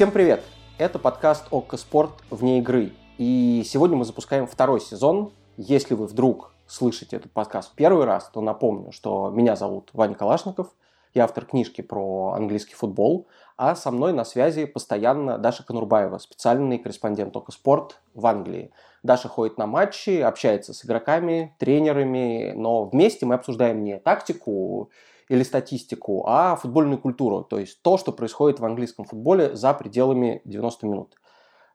[0.00, 0.42] Всем привет!
[0.78, 2.92] Это подкаст «Окко Спорт вне игры».
[3.18, 5.30] И сегодня мы запускаем второй сезон.
[5.58, 10.14] Если вы вдруг слышите этот подкаст в первый раз, то напомню, что меня зовут Ваня
[10.14, 10.68] Калашников,
[11.12, 13.26] я автор книжки про английский футбол,
[13.58, 18.70] а со мной на связи постоянно Даша Конурбаева, специальный корреспондент «Окко Спорт» в Англии.
[19.02, 24.88] Даша ходит на матчи, общается с игроками, тренерами, но вместе мы обсуждаем не тактику
[25.30, 30.42] или статистику, а футбольную культуру, то есть то, что происходит в английском футболе за пределами
[30.44, 31.14] 90 минут.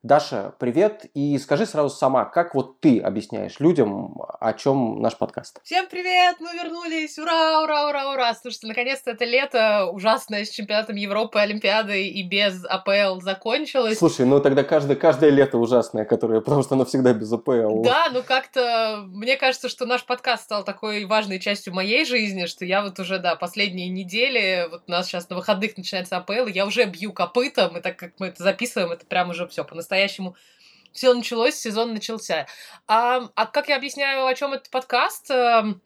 [0.05, 1.07] Даша, привет.
[1.15, 5.59] И скажи сразу сама, как вот ты объясняешь людям, о чем наш подкаст?
[5.63, 8.35] Всем привет, мы вернулись, ура, ура, ура, ура.
[8.35, 13.97] Слушайте, наконец-то это лето ужасное с чемпионатом Европы, Олимпиадой и без АПЛ закончилось.
[13.97, 17.81] Слушай, ну тогда каждое, каждое лето ужасное, которое, потому что оно всегда без АПЛ.
[17.81, 22.63] Да, ну как-то, мне кажется, что наш подкаст стал такой важной частью моей жизни, что
[22.63, 26.51] я вот уже, да, последние недели, вот у нас сейчас на выходных начинается АПЛ, и
[26.51, 29.94] я уже бью копытом, и так как мы это записываем, это прям уже все по-настоящему
[29.95, 30.35] по-настоящему
[30.91, 32.47] все началось, сезон начался.
[32.87, 35.29] А, а как я объясняю, о чем этот подкаст?
[35.29, 35.81] Эм,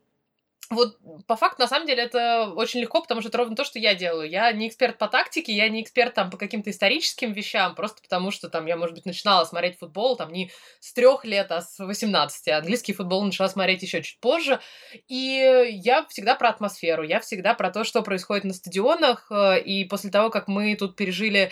[0.69, 3.79] вот по факту, на самом деле, это очень легко, потому что это ровно то, что
[3.79, 4.29] я делаю.
[4.29, 8.29] Я не эксперт по тактике, я не эксперт там по каким-то историческим вещам, просто потому
[8.29, 11.79] что там я, может быть, начинала смотреть футбол там не с трех лет, а с
[11.79, 12.49] 18.
[12.49, 14.59] Английский футбол начала смотреть еще чуть позже.
[15.07, 19.25] И я всегда про атмосферу, я всегда про то, что происходит на стадионах.
[19.31, 21.51] Э, и после того, как мы тут пережили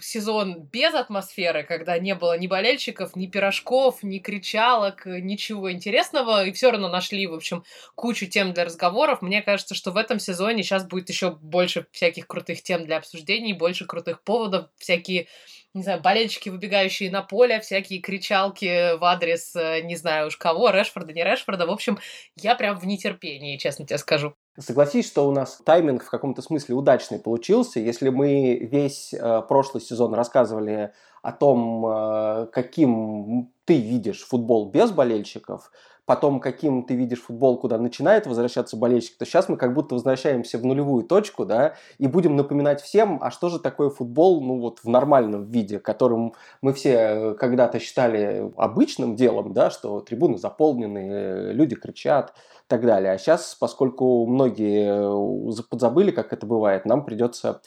[0.00, 6.52] сезон без атмосферы, когда не было ни болельщиков, ни пирожков, ни кричалок, ничего интересного, и
[6.52, 7.64] все равно нашли, в общем,
[7.94, 9.22] кучу тем для разговоров.
[9.22, 13.52] Мне кажется, что в этом сезоне сейчас будет еще больше всяких крутых тем для обсуждений,
[13.52, 15.28] больше крутых поводов, всякие
[15.74, 20.70] не знаю, болельщики, выбегающие на поле, всякие кричалки в адрес, э, не знаю уж кого,
[20.70, 21.66] Решфорда, не Решфорда.
[21.66, 21.98] В общем,
[22.36, 24.36] я прям в нетерпении, честно тебе скажу.
[24.56, 27.80] Согласись, что у нас тайминг в каком-то смысле удачный получился.
[27.80, 30.92] Если мы весь э, прошлый сезон рассказывали
[31.22, 35.72] о том, э, каким ты видишь футбол без болельщиков,
[36.06, 40.58] потом каким ты видишь футбол, куда начинает возвращаться болельщик, то сейчас мы как будто возвращаемся
[40.58, 44.78] в нулевую точку, да, и будем напоминать всем, а что же такое футбол, ну вот
[44.84, 51.52] в нормальном виде, которым мы все э, когда-то считали обычным делом, да, что трибуны заполнены,
[51.52, 52.34] люди кричат
[52.68, 53.12] так далее.
[53.12, 57.60] А сейчас, поскольку многие э, подзабыли, как это бывает, нам придется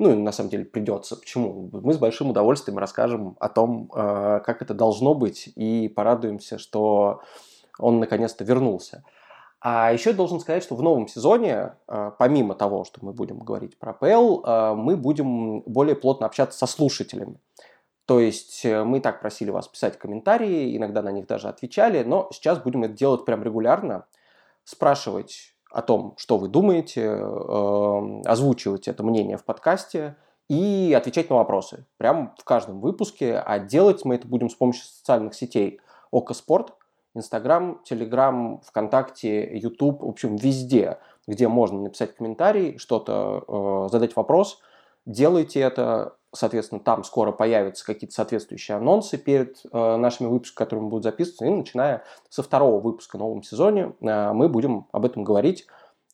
[0.00, 1.14] ну, на самом деле придется.
[1.14, 1.70] Почему?
[1.72, 7.20] Мы с большим удовольствием расскажем о том, э, как это должно быть, и порадуемся, что
[7.78, 9.04] он наконец-то вернулся.
[9.60, 13.78] А еще должен сказать, что в новом сезоне, э, помимо того, что мы будем говорить
[13.78, 14.40] про ПЛ,
[14.74, 17.38] мы будем более плотно общаться со слушателями.
[18.04, 22.58] То есть мы так просили вас писать комментарии, иногда на них даже отвечали, но сейчас
[22.58, 24.06] будем это делать прям регулярно,
[24.64, 27.10] спрашивать о том, что вы думаете,
[28.26, 30.16] озвучивать это мнение в подкасте
[30.48, 31.86] и отвечать на вопросы.
[31.96, 35.80] Прям в каждом выпуске, а делать мы это будем с помощью социальных сетей
[36.10, 36.74] Око Спорт–
[37.14, 44.58] Инстаграм, Телеграм, ВКонтакте, Ютуб, в общем, везде, где можно написать комментарий, что-то, э, задать вопрос,
[45.06, 46.16] делайте это.
[46.34, 51.46] Соответственно, там скоро появятся какие-то соответствующие анонсы перед э, нашими выпусками, которые будут записываться.
[51.46, 55.66] И начиная со второго выпуска в новом сезоне э, мы будем об этом говорить.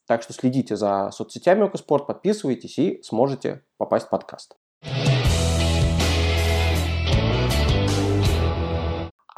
[0.06, 4.56] Так что следите за соцсетями Okko Спорт, подписывайтесь и сможете попасть в подкаст.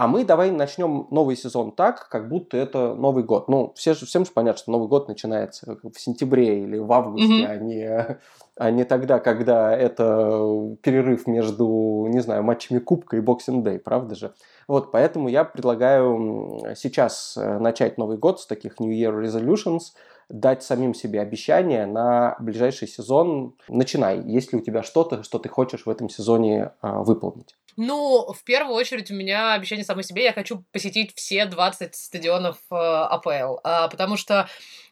[0.02, 3.46] А мы давай начнем новый сезон так, как будто это Новый год.
[3.46, 7.44] Ну, все же, всем же понятно, что Новый год начинается в сентябре или в августе,
[7.44, 7.46] mm-hmm.
[7.46, 8.18] а, не,
[8.56, 14.16] а не тогда, когда это перерыв между, не знаю, матчами Кубка и Boxing Day, правда
[14.16, 14.34] же?
[14.66, 19.92] Вот, поэтому я предлагаю сейчас э, начать Новый год с таких New Year Resolutions,
[20.28, 23.54] дать самим себе обещание на ближайший сезон.
[23.68, 27.54] Начинай, если у тебя что-то, что ты хочешь в этом сезоне а, выполнить.
[27.76, 32.56] Ну, в первую очередь у меня обещание самой себе, я хочу посетить все 20 стадионов
[32.70, 34.48] э, АПЛ, э, потому что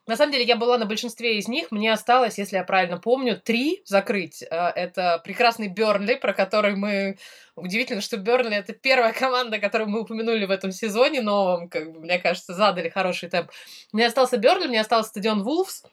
[0.07, 3.41] на самом деле я была на большинстве из них, мне осталось, если я правильно помню,
[3.41, 4.43] три закрыть.
[4.43, 7.19] Э, это прекрасный Бернли, про который мы...
[7.55, 12.01] Удивительно, что Бернли это первая команда, которую мы упомянули в этом сезоне новом, как бы,
[12.01, 13.51] мне кажется, задали хороший темп.
[13.93, 15.85] Мне остался Бернли, мне остался стадион Вулфс,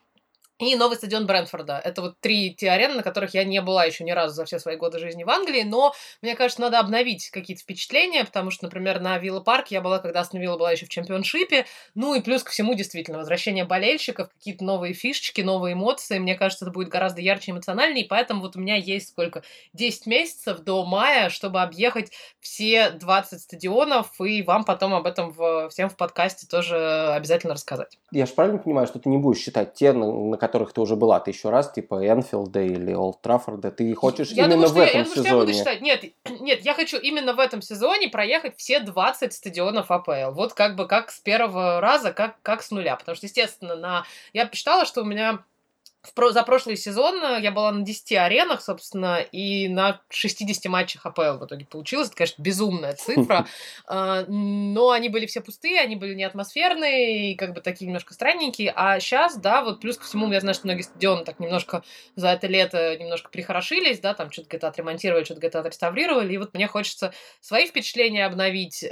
[0.60, 1.80] и новый стадион Брэнфорда.
[1.84, 4.60] Это вот три те арены, на которых я не была еще ни разу за все
[4.60, 9.00] свои годы жизни в Англии, но мне кажется, надо обновить какие-то впечатления, потому что, например,
[9.00, 12.44] на Вилла Парк я была, когда Астон Вилла была еще в чемпионшипе, ну и плюс
[12.44, 17.22] ко всему, действительно, возвращение болельщиков, какие-то новые фишечки, новые эмоции, мне кажется, это будет гораздо
[17.22, 19.44] ярче эмоциональнее, и поэтому вот у меня есть сколько?
[19.74, 25.70] 10 месяцев до мая, чтобы объехать все 20 стадионов, и вам потом об этом в,
[25.70, 27.98] всем в подкасте тоже обязательно рассказать.
[28.12, 31.20] Я же правильно понимаю, что ты не будешь считать те, на которых ты уже была
[31.20, 35.00] тысячу раз, типа Энфилда или Олд Траффорда, ты хочешь я именно думаю, в этом я,
[35.00, 35.24] я сезоне?
[35.24, 35.82] Думаю, что я буду считать.
[35.82, 36.04] Нет,
[36.42, 40.32] нет, я хочу именно в этом сезоне проехать все 20 стадионов АПЛ.
[40.32, 42.96] Вот как бы как с первого раза, как, как с нуля.
[42.96, 44.06] Потому что, естественно, на...
[44.34, 45.44] я посчитала, что у меня
[46.04, 51.06] в, за прошлый сезон э, я была на 10 аренах, собственно, и на 60 матчах
[51.06, 52.08] АПЛ в итоге получилось.
[52.08, 53.48] Это, конечно, безумная цифра.
[53.90, 58.14] А, но они были все пустые, они были не атмосферные, и как бы такие немножко
[58.14, 58.74] странненькие.
[58.76, 61.84] А сейчас, да, вот плюс ко всему, я знаю, что многие стадионы так немножко
[62.16, 66.34] за это лето немножко прихорошились, да, там что-то где-то отремонтировали, что-то где-то отреставрировали.
[66.34, 68.84] И вот мне хочется свои впечатления обновить,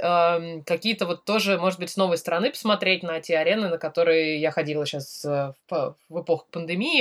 [0.64, 4.50] какие-то вот тоже, может быть, с новой стороны посмотреть на те арены, на которые я
[4.50, 6.95] ходила сейчас э, в эпоху пандемии,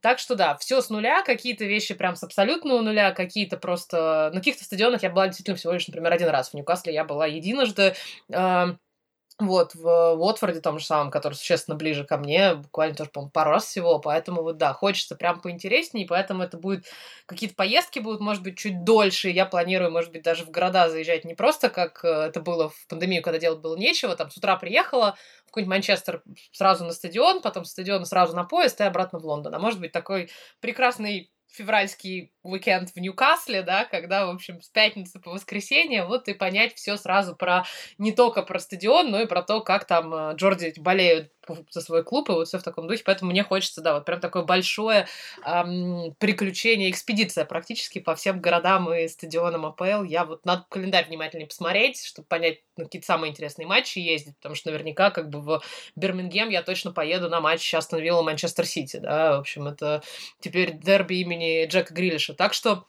[0.00, 4.30] так что да, все с нуля, какие-то вещи прям с абсолютного нуля, какие-то просто...
[4.32, 6.50] На каких-то стадионах я была действительно всего лишь, например, один раз.
[6.50, 7.94] В Ньюкасле я была единожды.
[9.40, 13.50] Вот, в Уотфорде том же самом, который существенно ближе ко мне, буквально тоже, по-моему, пару
[13.50, 16.86] раз всего, поэтому вот, да, хочется прям поинтереснее, поэтому это будет,
[17.26, 21.24] какие-то поездки будут, может быть, чуть дольше, я планирую, может быть, даже в города заезжать
[21.24, 24.56] не просто, как э, это было в пандемию, когда делать было нечего, там, с утра
[24.56, 26.22] приехала в какой-нибудь Манчестер
[26.52, 29.80] сразу на стадион, потом с стадиона сразу на поезд и обратно в Лондон, а может
[29.80, 36.04] быть, такой прекрасный февральский уикенд в Ньюкасле, да, когда, в общем, с пятницы по воскресенье,
[36.04, 37.64] вот и понять все сразу про
[37.98, 41.30] не только про стадион, но и про то, как там э, Джорди болеют
[41.70, 43.02] за свой клуб, и вот все в таком духе.
[43.04, 45.08] Поэтому мне хочется, да, вот прям такое большое
[45.44, 50.04] эм, приключение, экспедиция практически по всем городам и стадионам АПЛ.
[50.04, 54.54] Я вот надо календарь внимательнее посмотреть, чтобы понять, ну, какие-то самые интересные матчи ездить, потому
[54.54, 55.62] что наверняка как бы в
[55.96, 60.02] Бирмингем я точно поеду на матч Астон Вилла Манчестер Сити, да, в общем, это
[60.40, 62.34] теперь дерби имени Джека Грилиша.
[62.34, 62.86] Так что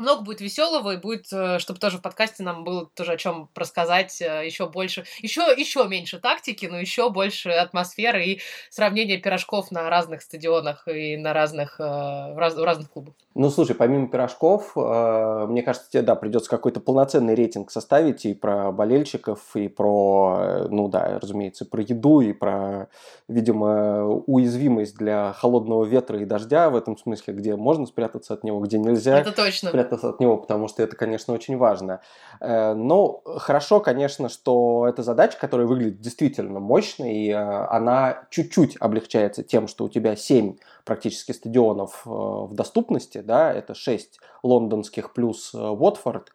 [0.00, 3.48] много будет веселого, и будет, э, чтобы тоже в подкасте нам было тоже о чем
[3.54, 9.70] рассказать э, еще больше, еще, еще меньше тактики, но еще больше атмосферы и сравнения пирожков
[9.70, 13.14] на разных стадионах и на разных, э, в, раз, в разных клубах.
[13.34, 18.72] Ну, слушай, помимо пирожков, мне кажется, тебе, да, придется какой-то полноценный рейтинг составить и про
[18.72, 22.88] болельщиков, и про, ну да, разумеется, про еду, и про,
[23.28, 28.58] видимо, уязвимость для холодного ветра и дождя в этом смысле, где можно спрятаться от него,
[28.60, 29.20] где нельзя.
[29.20, 32.00] Это точно спрятаться от него, потому что это, конечно, очень важно.
[32.40, 39.42] Э, но хорошо, конечно, что эта задача, которая выглядит действительно мощной, э, она чуть-чуть облегчается
[39.42, 45.54] тем, что у тебя 7 практически стадионов э, в доступности, да, это 6 лондонских плюс
[45.54, 46.32] Уотфорд,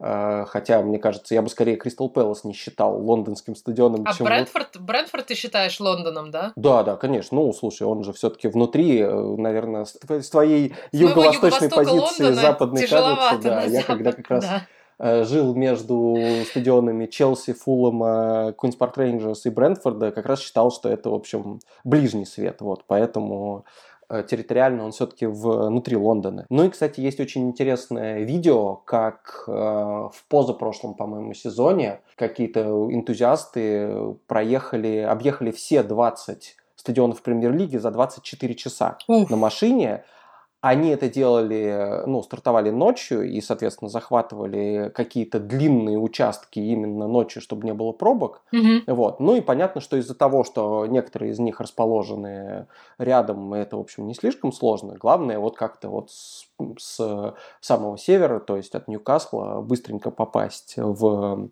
[0.00, 4.04] Хотя, мне кажется, я бы скорее Кристал Пэлас не считал лондонским стадионом.
[4.06, 4.84] А чем Брентфорд, вот...
[4.84, 6.52] Брентфорд ты считаешь Лондоном, да?
[6.56, 7.36] Да, да, конечно.
[7.36, 13.38] Ну, слушай, он же все-таки внутри, наверное, с твоей юго-восточной позиции Лондона западной кажется.
[13.42, 14.46] Да, я когда как раз
[14.98, 15.24] да.
[15.24, 16.16] жил между
[16.48, 21.60] стадионами Челси, Фуллама, Куинс Парк Рейнджерс и Брентфорда, как раз считал, что это, в общем,
[21.84, 22.62] ближний свет.
[22.62, 23.89] Вот, поэтому Э,
[24.28, 26.46] территориально он все-таки внутри Лондона.
[26.50, 32.60] Ну и, кстати, есть очень интересное видео, как э, в позапрошлом, по-моему, сезоне какие-то
[32.92, 39.30] энтузиасты проехали, объехали все 20 стадионов премьер-лиги за 24 часа Уф.
[39.30, 40.04] на машине,
[40.60, 47.64] они это делали, ну, стартовали ночью и, соответственно, захватывали какие-то длинные участки именно ночью, чтобы
[47.64, 48.42] не было пробок.
[48.54, 48.92] Mm-hmm.
[48.92, 49.20] Вот.
[49.20, 52.66] Ну и понятно, что из-за того, что некоторые из них расположены
[52.98, 54.96] рядом, это, в общем, не слишком сложно.
[54.98, 56.46] Главное вот как-то вот с,
[56.78, 61.48] с самого севера, то есть от Ньюкасла, быстренько попасть в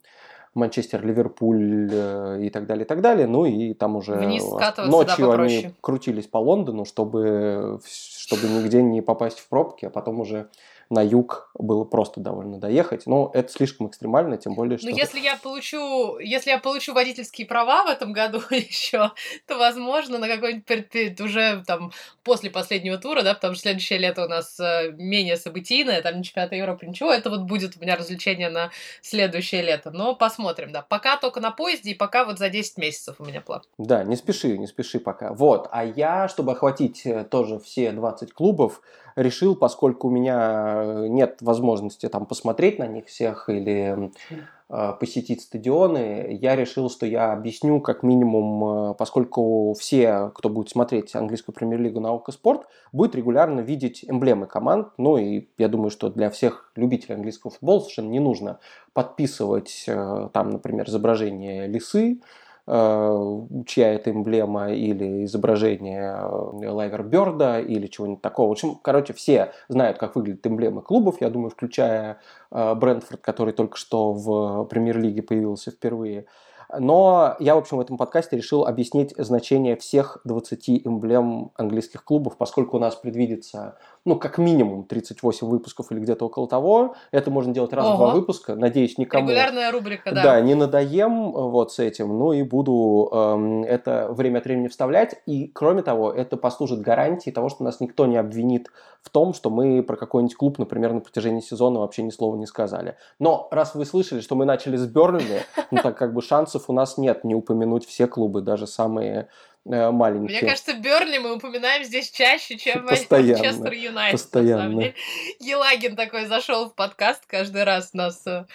[0.55, 3.27] Манчестер, Ливерпуль э, и так далее, и так далее.
[3.27, 4.45] Ну и там уже Вниз
[4.87, 10.49] ночью они крутились по Лондону, чтобы, чтобы нигде не попасть в пробки, а потом уже
[10.91, 13.07] на юг было просто довольно доехать.
[13.07, 14.89] Но это слишком экстремально, тем более, что...
[14.89, 19.13] Ну, если я получу, если я получу водительские права в этом году еще,
[19.47, 21.93] то, возможно, на какой-нибудь уже там
[22.23, 26.25] после последнего тура, да, потому что следующее лето у нас э, менее событийное, там не
[26.25, 28.71] чемпионат Европы, ничего, это вот будет у меня развлечение на
[29.03, 29.91] следующее лето.
[29.91, 30.83] Но посмотрим, да.
[30.83, 33.63] Пока только на поезде, и пока вот за 10 месяцев у меня план.
[33.77, 35.33] Да, не спеши, не спеши пока.
[35.33, 38.81] Вот, а я, чтобы охватить э, тоже все 20 клубов,
[39.19, 40.78] решил, поскольку у меня
[41.09, 44.11] нет возможности там посмотреть на них всех или
[44.69, 50.71] э, посетить стадионы, я решил, что я объясню как минимум, э, поскольку все, кто будет
[50.71, 54.89] смотреть английскую премьер-лигу на Око Спорт, будет регулярно видеть эмблемы команд.
[54.97, 58.59] Ну и я думаю, что для всех любителей английского футбола совершенно не нужно
[58.93, 62.23] подписывать там, например, изображение лисы, Э,
[62.69, 68.49] чья это эмблема или изображение э, Лайверберда или чего-нибудь такого.
[68.49, 72.21] В общем, короче, все знают, как выглядят эмблемы клубов, я думаю, включая
[72.51, 76.27] э, Брентфорд, который только что в премьер-лиге появился впервые.
[76.77, 82.37] Но я, в общем, в этом подкасте решил объяснить значение всех 20 эмблем английских клубов,
[82.37, 86.95] поскольку у нас предвидится, ну, как минимум 38 выпусков или где-то около того.
[87.11, 88.55] Это можно делать раз в два выпуска.
[88.55, 89.25] Надеюсь, никому...
[89.25, 90.23] Регулярная рубрика, да.
[90.23, 92.19] Да, не надоем вот с этим.
[92.19, 95.17] Ну и буду эм, это время от времени вставлять.
[95.27, 98.69] И, кроме того, это послужит гарантией того, что нас никто не обвинит
[99.03, 102.47] в том, что мы про какой-нибудь клуб, например, на протяжении сезона вообще ни слова не
[102.47, 102.97] сказали.
[103.19, 106.73] Но раз вы слышали, что мы начали с Бернли, ну так как бы шансов у
[106.73, 109.29] нас нет не упомянуть все клубы, даже самые
[109.65, 110.41] э, маленькие.
[110.41, 112.85] Мне кажется, Берли мы упоминаем здесь чаще, чем.
[113.11, 114.21] Манчестер Юнайтед.
[114.21, 114.93] Постоянно.
[115.41, 118.47] Елагин такой зашел в подкаст каждый раз нас э,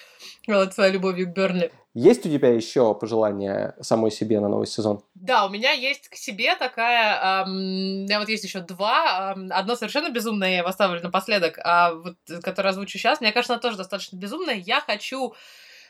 [0.47, 1.71] вот своей любовью к Берли.
[1.93, 5.03] Есть у тебя еще пожелания самой себе на новый сезон?
[5.13, 7.43] Да, у меня есть к себе такая...
[7.43, 9.33] Эм, у меня вот есть еще два.
[9.35, 13.53] Эм, одно совершенно безумное, я его оставлю напоследок, а вот, которое озвучу сейчас, мне кажется,
[13.53, 14.55] она тоже достаточно безумная.
[14.55, 15.35] Я хочу...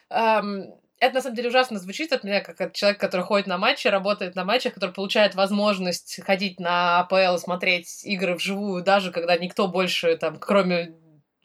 [0.10, 0.74] Эм,
[1.06, 3.88] это на самом деле ужасно звучит от меня, как от человека, который ходит на матчи,
[3.88, 9.68] работает на матчах, который получает возможность ходить на АПЛ, смотреть игры вживую, даже когда никто
[9.68, 10.96] больше, там, кроме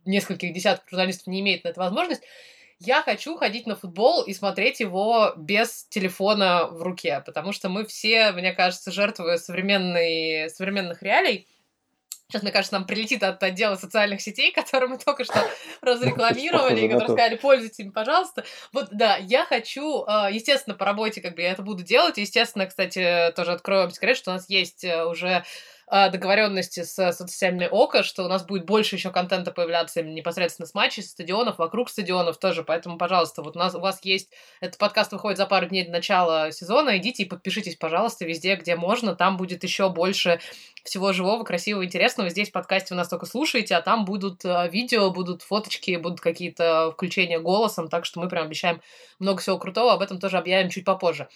[0.05, 2.23] нескольких десятков журналистов, не имеет на это возможность
[2.81, 7.85] я хочу ходить на футбол и смотреть его без телефона в руке, потому что мы
[7.85, 11.49] все, мне кажется, жертвы современной, современных реалий.
[12.31, 15.43] Сейчас, мне кажется, нам прилетит от отдела социальных сетей, которые мы только что
[15.81, 18.45] разрекламировали, и которые сказали, пользуйтесь им, пожалуйста.
[18.73, 22.19] Вот, да, я хочу, а, естественно, по работе как бы я это буду делать.
[22.19, 25.45] Естественно, кстати, тоже открою вам секрет, что у нас есть э, уже
[25.91, 31.03] договоренности с соцсетями ОКО, что у нас будет больше еще контента появляться непосредственно с матчей,
[31.03, 32.63] стадионов, вокруг стадионов тоже.
[32.63, 34.31] Поэтому, пожалуйста, вот у нас у вас есть
[34.61, 36.99] этот подкаст выходит за пару дней до начала сезона.
[36.99, 39.15] Идите и подпишитесь, пожалуйста, везде, где можно.
[39.15, 40.41] Там будет еще больше
[40.85, 42.31] всего живого, красивого, интересного.
[42.31, 46.21] Здесь в подкасте вы нас только слушаете, а там будут а, видео, будут фоточки, будут
[46.21, 47.89] какие-то включения голосом.
[47.89, 48.81] Так что мы прям обещаем
[49.19, 49.93] много всего крутого.
[49.93, 51.29] Об этом тоже объявим чуть попозже.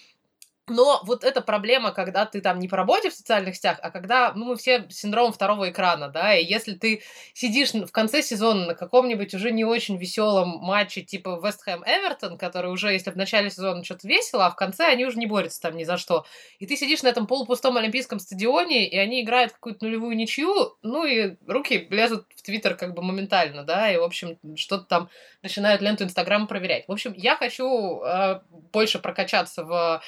[0.69, 4.33] Но вот эта проблема, когда ты там не по работе в социальных сетях, а когда,
[4.35, 7.03] ну, мы все синдром второго экрана, да, и если ты
[7.35, 12.39] сидишь в конце сезона на каком-нибудь уже не очень веселом матче типа Вест Хэм Эвертон,
[12.39, 15.61] который уже, если в начале сезона что-то весело, а в конце они уже не борются
[15.61, 16.25] там ни за что,
[16.61, 21.05] и ты сидишь на этом полупустом олимпийском стадионе, и они играют какую-то нулевую ничью, ну,
[21.05, 25.09] и руки лезут в Твиттер как бы моментально, да, и, в общем, что-то там
[25.43, 26.87] начинают ленту Инстаграма проверять.
[26.87, 28.41] В общем, я хочу э,
[28.73, 30.03] больше прокачаться в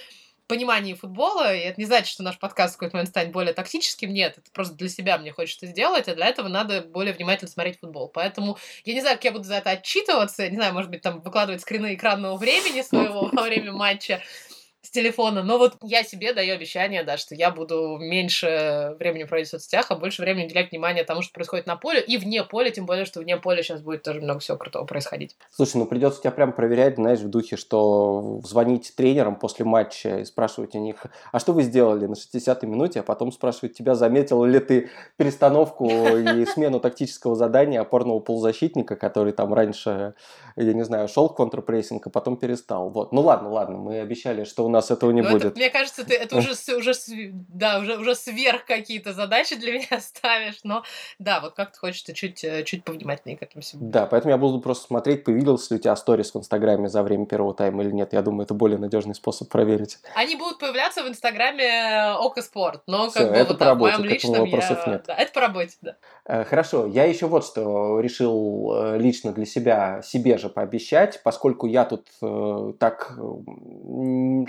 [0.46, 4.12] понимании футбола, и это не значит, что наш подкаст в какой-то момент станет более токсическим,
[4.12, 7.80] нет, это просто для себя мне хочется сделать, а для этого надо более внимательно смотреть
[7.80, 8.08] футбол.
[8.08, 11.20] Поэтому я не знаю, как я буду за это отчитываться, не знаю, может быть, там
[11.20, 14.22] выкладывать скрины экранного времени своего во время матча,
[14.84, 15.42] с телефона.
[15.42, 19.86] Но вот я себе даю обещание, да, что я буду меньше времени проводить в соцсетях,
[19.88, 23.04] а больше времени уделять внимание тому, что происходит на поле и вне поля, тем более,
[23.04, 25.36] что вне поля сейчас будет тоже много всего крутого происходить.
[25.50, 30.24] Слушай, ну придется тебя прям проверять, знаешь, в духе, что звонить тренерам после матча и
[30.24, 34.44] спрашивать у них, а что вы сделали на 60-й минуте, а потом спрашивать тебя, заметил
[34.44, 40.14] ли ты перестановку и смену тактического задания опорного полузащитника, который там раньше,
[40.56, 42.90] я не знаю, шел в контрпрессинг, а потом перестал.
[42.90, 43.12] Вот.
[43.12, 45.44] Ну ладно, ладно, мы обещали, что у нас этого не Но будет.
[45.46, 46.92] Это, мне кажется, ты это уже, уже,
[47.48, 50.82] да, уже, уже сверх какие-то задачи для меня ставишь, но
[51.18, 53.88] да, вот как ты хочешь, ты чуть, э, чуть повнимательнее к этому всему.
[53.88, 57.26] Да, поэтому я буду просто смотреть, появился ли у тебя сторис в Инстаграме за время
[57.26, 58.12] первого тайма или нет.
[58.12, 59.98] Я думаю, это более надежный способ проверить.
[60.14, 63.96] Они будут появляться в Инстаграме Око Спорт, но Всё, как бы это вот, по работе,
[63.96, 64.92] в моем личном вопросов я...
[64.92, 65.04] нет.
[65.06, 65.96] Да, это по работе, да.
[66.26, 71.66] Э, хорошо, я еще вот что решил э, лично для себя, себе же пообещать, поскольку
[71.66, 73.18] я тут э, так,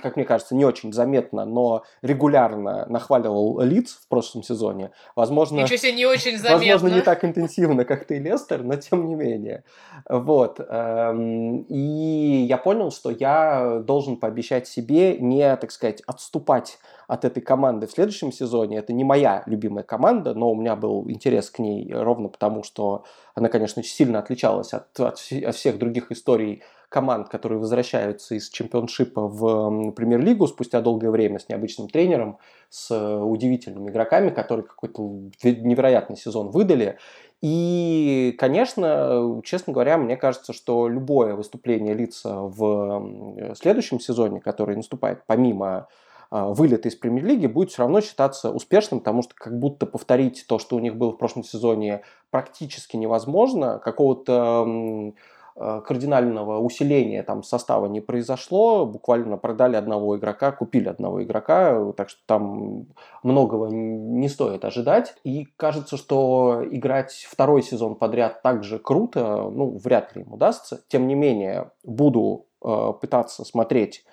[0.02, 4.92] как мне кажется, не очень заметно, но регулярно нахваливал лиц в прошлом сезоне.
[5.16, 6.58] Возможно, Ничего себе, не очень заметно.
[6.74, 9.64] Возможно, не так интенсивно, как ты, Лестер, но тем не менее.
[10.10, 10.60] Вот.
[10.60, 17.42] Эм, и я понял, что я должен пообещать себе не, так сказать, отступать от этой
[17.42, 18.78] команды в следующем сезоне.
[18.78, 23.04] Это не моя любимая команда, но у меня был интерес к ней ровно потому, что
[23.36, 29.28] она, конечно, сильно отличалась от, от, от всех других историй команд, которые возвращаются из чемпионшипа
[29.28, 32.38] в премьер-лигу спустя долгое время с необычным тренером,
[32.70, 35.02] с э, удивительными игроками, которые какой-то
[35.44, 36.98] невероятный сезон выдали.
[37.42, 45.24] И, конечно, честно говоря, мне кажется, что любое выступление лица в следующем сезоне, который наступает
[45.28, 45.88] помимо
[46.32, 50.60] а, вылета из премьер-лиги будет все равно считаться успешным, потому что как будто повторить то,
[50.60, 52.02] что у них было в прошлом сезоне,
[52.32, 53.80] практически невозможно.
[53.80, 55.14] Какого-то
[55.56, 62.20] кардинального усиления там состава не произошло, буквально продали одного игрока, купили одного игрока, так что
[62.26, 62.88] там
[63.24, 65.16] многого не стоит ожидать.
[65.24, 70.82] И кажется, что играть второй сезон подряд так же круто, ну, вряд ли им удастся.
[70.90, 74.04] Тем не менее, буду э, пытаться смотреть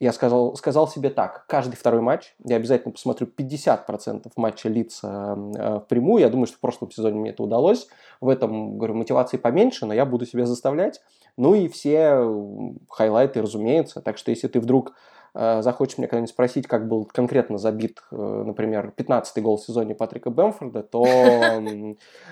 [0.00, 5.80] я сказал, сказал себе так, каждый второй матч я обязательно посмотрю 50% матча лица э,
[5.84, 6.20] впрямую.
[6.20, 7.88] Я думаю, что в прошлом сезоне мне это удалось.
[8.20, 11.00] В этом, говорю, мотивации поменьше, но я буду себя заставлять.
[11.36, 14.00] Ну и все хайлайты, разумеется.
[14.00, 18.16] Так что если ты вдруг Э, захочешь меня когда-нибудь спросить, как был конкретно забит, э,
[18.16, 21.02] например, 15-й гол в сезоне Патрика Бэмфорда, то,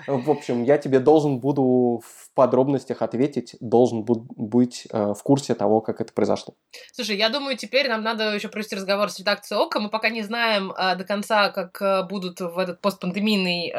[0.07, 5.81] в общем, я тебе должен буду в подробностях ответить, должен быть э, в курсе того,
[5.81, 6.55] как это произошло.
[6.93, 9.79] Слушай, я думаю, теперь нам надо еще провести разговор с редакцией ОКО.
[9.79, 13.73] Мы пока не знаем до конца, как будут в этот постпандемийный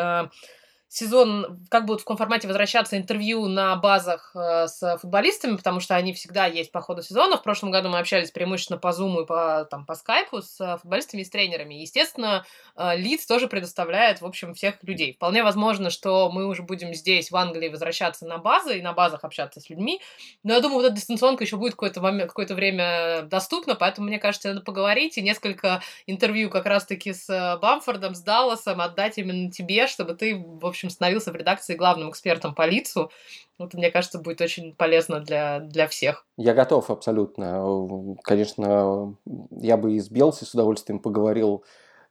[0.95, 5.97] сезон, как будут в каком формате возвращаться интервью на базах э, с футболистами, потому что
[5.97, 7.37] они всегда есть по ходу сезона.
[7.37, 11.23] В прошлом году мы общались преимущественно по Zoom и по, там, по скайпу с футболистами
[11.23, 11.75] и с тренерами.
[11.75, 12.47] Естественно,
[12.77, 15.15] э, лиц тоже предоставляет, в общем, всех людей.
[15.15, 19.25] Вполне возможно, что мы уже будем здесь, в Англии, возвращаться на базы и на базах
[19.25, 20.01] общаться с людьми.
[20.45, 24.21] Но я думаю, вот эта дистанционка еще будет какое-то, момент, какое-то время доступна, поэтому, мне
[24.21, 29.89] кажется, надо поговорить и несколько интервью как раз-таки с Бамфордом, с Далласом отдать именно тебе,
[29.89, 33.11] чтобы ты, в общем, общем, становился в редакции главным экспертом по лицу.
[33.59, 36.27] Вот, мне кажется, будет очень полезно для, для всех.
[36.37, 38.17] Я готов абсолютно.
[38.23, 39.17] Конечно,
[39.51, 41.65] я бы и с Белси с удовольствием поговорил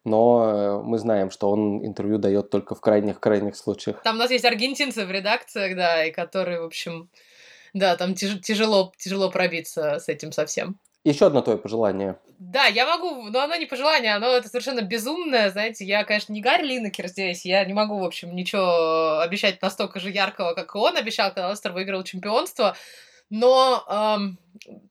[0.06, 4.04] но мы знаем, что он интервью дает только в крайних-крайних случаях.
[4.04, 7.10] Там у нас есть аргентинцы в редакциях, да, и которые, в общем,
[7.74, 10.78] да, там тяж- тяжело, тяжело пробиться с этим совсем.
[11.04, 12.18] Еще одно твое пожелание.
[12.40, 16.42] Да, я могу, но оно не пожелание, оно это совершенно безумное, знаете, я, конечно, не
[16.42, 20.96] Гарри Линнекер здесь, я не могу, в общем, ничего обещать настолько же яркого, как он
[20.96, 22.76] обещал, когда Лестер выиграл чемпионство,
[23.30, 24.40] но эм,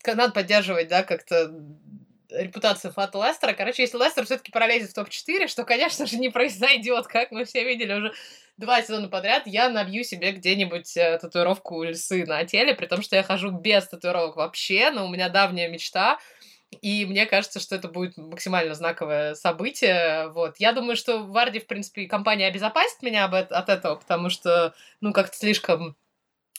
[0.07, 1.51] надо поддерживать, да, как-то
[2.35, 3.53] репутацию Фата Лестера.
[3.53, 7.65] Короче, если Лестер все-таки пролезет в топ-4, что, конечно же, не произойдет, как мы все
[7.65, 8.13] видели уже
[8.57, 13.17] два сезона подряд, я набью себе где-нибудь э, татуировку льсы на теле, при том, что
[13.17, 16.19] я хожу без татуировок вообще, но у меня давняя мечта
[16.81, 20.29] и мне кажется, что это будет максимально знаковое событие.
[20.29, 20.57] Вот.
[20.59, 25.37] Я думаю, что Варди, в принципе, компания обезопасит меня от этого, потому что, ну, как-то
[25.37, 25.97] слишком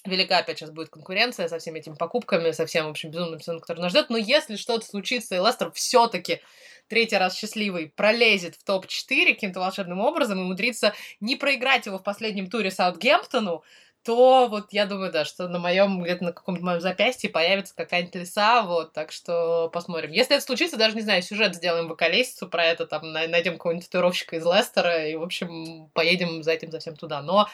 [0.05, 3.61] велика опять сейчас будет конкуренция со всеми этими покупками, со всем, в общем, безумным сезоном,
[3.61, 4.09] который нас ждет.
[4.09, 6.41] Но если что-то случится, и Лестер все-таки
[6.87, 12.03] третий раз счастливый пролезет в топ-4 каким-то волшебным образом и умудрится не проиграть его в
[12.03, 13.63] последнем туре Саутгемптону,
[14.03, 18.15] то вот я думаю, да, что на моем, где-то на каком-то моем запястье появится какая-нибудь
[18.15, 20.11] лиса, вот, так что посмотрим.
[20.11, 23.85] Если это случится, даже, не знаю, сюжет сделаем в околесицу про это, там, найдем какого-нибудь
[23.85, 27.21] татуировщика из Лестера и, в общем, поедем за этим совсем туда.
[27.21, 27.47] Но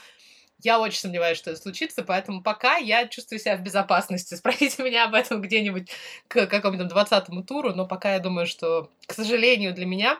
[0.59, 4.33] я очень сомневаюсь, что это случится, поэтому пока я чувствую себя в безопасности.
[4.35, 5.89] Спросите меня об этом где-нибудь
[6.27, 10.19] к какому-нибудь двадцатому туру, но пока я думаю, что, к сожалению, для меня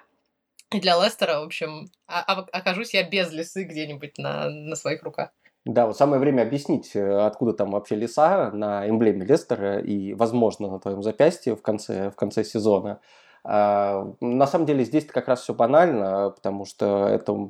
[0.72, 5.30] и для Лестера, в общем, окажусь я без лисы где-нибудь на, на своих руках.
[5.66, 10.70] Да, вот самое время объяснить, э, откуда там вообще леса на эмблеме Лестера и, возможно,
[10.70, 13.02] на твоем запястье в конце, в конце сезона.
[13.44, 17.50] А, на самом деле здесь как раз все банально, потому что это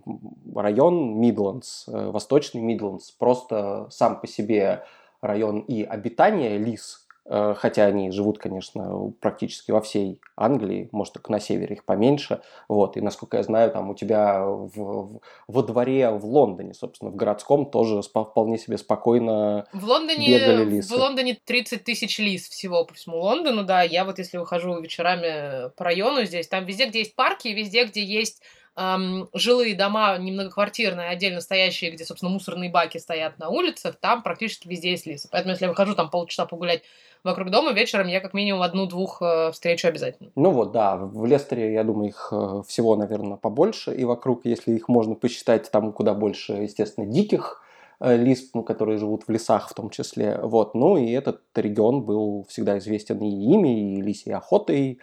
[0.56, 4.84] район Мидландс, э, восточный Мидландс, просто сам по себе
[5.22, 11.40] район и обитания лис, хотя они живут, конечно, практически во всей Англии, может, только на
[11.40, 16.10] севере их поменьше, вот, и, насколько я знаю, там у тебя в, в, во дворе
[16.10, 20.94] в Лондоне, собственно, в городском тоже вполне себе спокойно в Лондоне, бегали лисы.
[20.94, 25.70] В Лондоне 30 тысяч лис всего по всему Лондону, да, я вот если выхожу вечерами
[25.76, 28.42] по району здесь, там везде, где есть парки, везде, где есть
[28.76, 34.24] эм, жилые дома, не многоквартирные, отдельно стоящие, где, собственно, мусорные баки стоят на улицах, там
[34.24, 35.28] практически везде есть лисы.
[35.32, 36.84] Поэтому, если я выхожу там полчаса погулять
[37.24, 40.32] вокруг дома, вечером я как минимум одну-двух э, встречу обязательно.
[40.36, 44.74] Ну вот, да, в Лестере, я думаю, их э, всего, наверное, побольше, и вокруг, если
[44.74, 47.62] их можно посчитать, там куда больше, естественно, диких
[48.00, 50.40] э, лис, ну, которые живут в лесах в том числе.
[50.42, 50.76] Вот.
[50.76, 55.00] Ну и этот регион был всегда известен и ими, и лисьей охотой,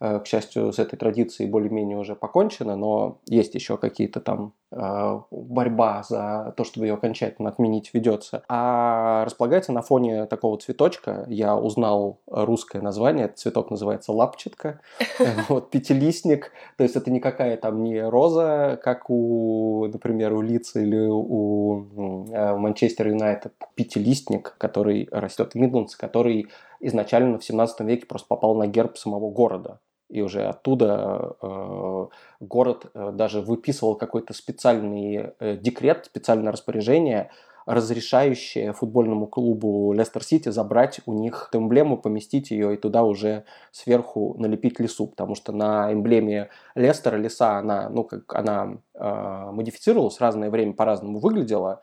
[0.00, 6.02] к счастью, с этой традицией более-менее уже покончено, но есть еще какие-то там э, борьба
[6.08, 8.42] за то, чтобы ее окончательно отменить, ведется.
[8.48, 11.26] А располагается на фоне такого цветочка.
[11.28, 13.26] Я узнал русское название.
[13.26, 14.80] Этот цветок называется лапчатка.
[15.48, 16.52] Вот, пятилистник.
[16.76, 22.56] То есть это никакая там не роза, как у, например, у Лица или у э,
[22.56, 23.52] Манчестер Юнайтед.
[23.74, 26.48] Пятилистник, который растет в Мидландс, который
[26.80, 29.78] изначально в 17 веке просто попал на герб самого города
[30.10, 32.06] и уже оттуда э,
[32.40, 37.30] город э, даже выписывал какой-то специальный э, декрет, специальное распоряжение,
[37.66, 44.34] разрешающее футбольному клубу Лестер Сити забрать у них эмблему, поместить ее и туда уже сверху
[44.38, 50.50] налепить лесу, потому что на эмблеме Лестера леса, она, ну, как она э, модифицировалась, разное
[50.50, 51.80] время по-разному выглядела,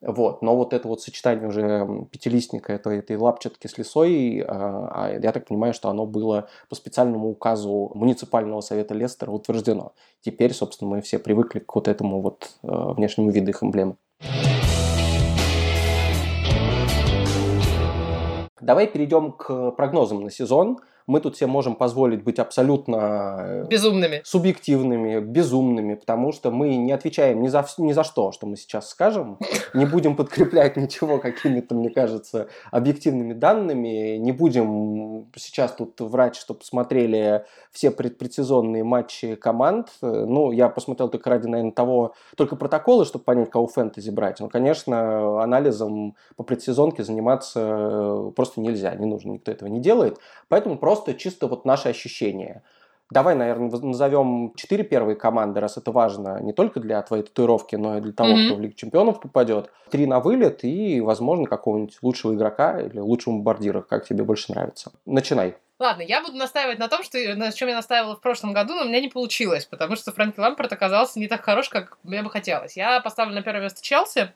[0.00, 0.42] Вот.
[0.42, 5.46] Но вот это вот сочетание уже пятилистника, этой, этой лапчатки с лесой, а, я так
[5.46, 9.92] понимаю, что оно было по специальному указу муниципального совета Лестера утверждено.
[10.20, 13.96] Теперь, собственно, мы все привыкли к вот этому вот внешнему виду их эмблемы.
[18.60, 20.78] Давай перейдем к прогнозам на сезон
[21.08, 26.92] мы тут себе можем позволить быть абсолютно э, безумными, субъективными, безумными, потому что мы не
[26.92, 29.38] отвечаем ни за, ни за что, что мы сейчас скажем,
[29.74, 36.62] не будем подкреплять ничего какими-то, мне кажется, объективными данными, не будем сейчас тут врать, чтобы
[36.62, 39.88] смотрели все предсезонные матчи команд.
[40.02, 44.40] Ну, я посмотрел только ради, наверное, того, только протоколы, чтобы понять, кого фэнтези брать.
[44.40, 50.18] Но, конечно, анализом по предсезонке заниматься э, просто нельзя, не нужно, никто этого не делает.
[50.48, 52.62] Поэтому просто просто чисто вот наши ощущения.
[53.10, 57.96] Давай, наверное, назовем четыре первые команды, раз это важно не только для твоей татуировки, но
[57.96, 58.46] и для того, mm-hmm.
[58.46, 59.70] кто в Лигу Чемпионов попадет.
[59.90, 64.92] Три на вылет и, возможно, какого-нибудь лучшего игрока или лучшего бомбардира, как тебе больше нравится.
[65.06, 65.56] Начинай.
[65.78, 68.82] Ладно, я буду настаивать на том, что, на чем я настаивала в прошлом году, но
[68.82, 72.30] у меня не получилось, потому что Фрэнки Лампорт оказался не так хорош, как мне бы
[72.30, 72.76] хотелось.
[72.76, 74.32] Я поставлю на первое место Челси,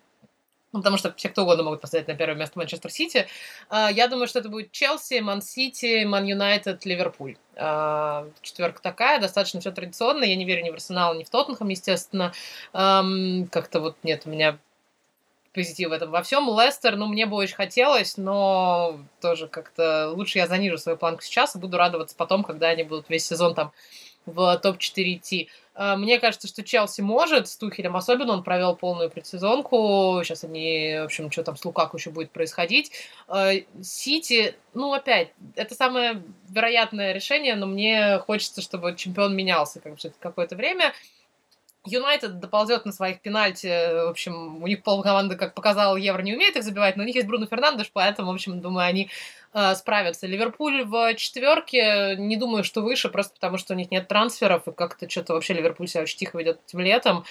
[0.73, 3.27] ну, потому что все кто угодно могут поставить на первое место Манчестер Сити.
[3.69, 7.37] А, я думаю, что это будет Челси, Ман Сити, Ман Юнайтед, Ливерпуль.
[7.57, 10.25] А, четверка такая, достаточно все традиционно.
[10.25, 12.33] Я не верю ни в Арсенал, ни в Тоттенхэм, естественно.
[12.73, 14.59] Как-то вот нет у меня
[15.53, 16.49] позитив в этом во всем.
[16.59, 21.55] Лестер, ну, мне бы очень хотелось, но тоже как-то лучше я занижу свою планку сейчас
[21.55, 23.73] и буду радоваться потом, когда они будут весь сезон там
[24.27, 25.49] в топ-4 идти.
[25.75, 30.99] А, мне кажется, что Челси может, с Тухелем особенно, он провел полную предсезонку, сейчас они,
[31.01, 32.93] в общем, что там с Лукаку еще будет происходить.
[33.29, 39.95] А, Сити, ну, опять, это самое вероятное решение, но мне хочется, чтобы чемпион менялся как
[40.19, 40.93] какое-то время.
[41.85, 43.67] Юнайтед доползет на своих пенальти.
[43.67, 47.17] В общем, у них полкоманды, как показал Евро, не умеет их забивать, но у них
[47.17, 49.11] есть Бруно Фернандеш, поэтому, в общем, думаю, они
[49.55, 50.27] э, справятся.
[50.27, 54.73] Ливерпуль в четверке, не думаю, что выше, просто потому что у них нет трансферов, и
[54.73, 57.25] как-то что-то вообще Ливерпуль себя очень тихо ведет этим летом.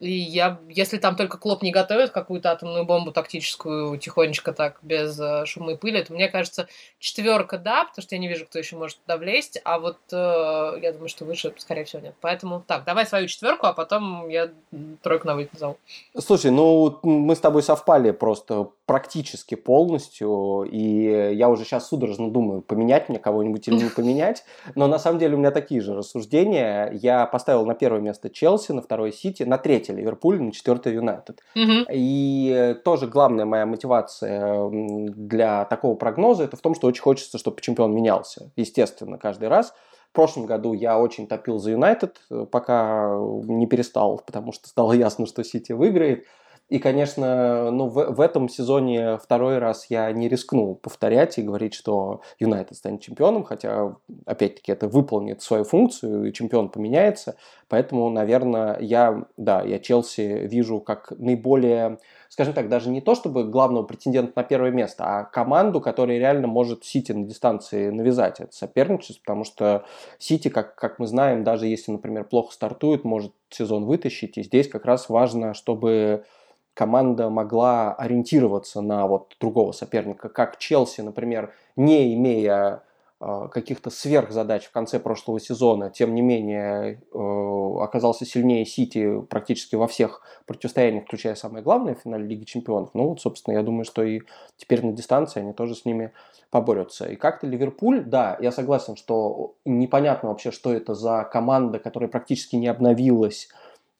[0.00, 5.18] И я, если там только Клоп не готовит какую-то атомную бомбу тактическую тихонечко так, без
[5.20, 8.58] э, шума и пыли, то мне кажется, четверка да, потому что я не вижу, кто
[8.58, 12.14] еще может туда влезть, а вот э, я думаю, что выше, скорее всего, нет.
[12.20, 14.50] Поэтому так, давай свою четверку, а потом я
[15.02, 15.76] тройку на вылет назову.
[16.18, 22.60] Слушай, ну мы с тобой совпали просто практически полностью, и я уже сейчас судорожно думаю,
[22.60, 24.44] поменять мне кого-нибудь или не поменять,
[24.74, 26.90] но на самом деле у меня такие же рассуждения.
[26.92, 31.40] Я поставил на первое место Челси, на второе Сити, на третье Ливерпуль, на четвертое Юнайтед.
[31.90, 37.60] И тоже главная моя мотивация для такого прогноза, это в том, что очень хочется, чтобы
[37.60, 39.72] чемпион менялся, естественно, каждый раз.
[40.10, 42.20] В прошлом году я очень топил за Юнайтед,
[42.52, 46.24] пока не перестал, потому что стало ясно, что Сити выиграет.
[46.70, 51.74] И, конечно, ну, в, в этом сезоне второй раз я не рискну повторять и говорить,
[51.74, 57.36] что Юнайтед станет чемпионом, хотя, опять-таки, это выполнит свою функцию, и чемпион поменяется.
[57.68, 61.98] Поэтому, наверное, я, да, я Челси вижу как наиболее,
[62.30, 66.46] скажем так, даже не то чтобы главного претендента на первое место, а команду, которая реально
[66.46, 69.84] может Сити на дистанции навязать это соперничество, потому что
[70.18, 74.66] Сити, как, как мы знаем, даже если, например, плохо стартует, может сезон вытащить, и здесь
[74.68, 76.24] как раз важно, чтобы
[76.74, 82.82] команда могла ориентироваться на вот другого соперника, как Челси, например, не имея
[83.20, 89.76] э, каких-то сверхзадач в конце прошлого сезона, тем не менее э, оказался сильнее Сити практически
[89.76, 92.90] во всех противостояниях, включая самое главное в финале Лиги Чемпионов.
[92.94, 94.22] Ну вот, собственно, я думаю, что и
[94.56, 96.12] теперь на дистанции они тоже с ними
[96.50, 97.06] поборются.
[97.06, 102.56] И как-то Ливерпуль, да, я согласен, что непонятно вообще, что это за команда, которая практически
[102.56, 103.48] не обновилась,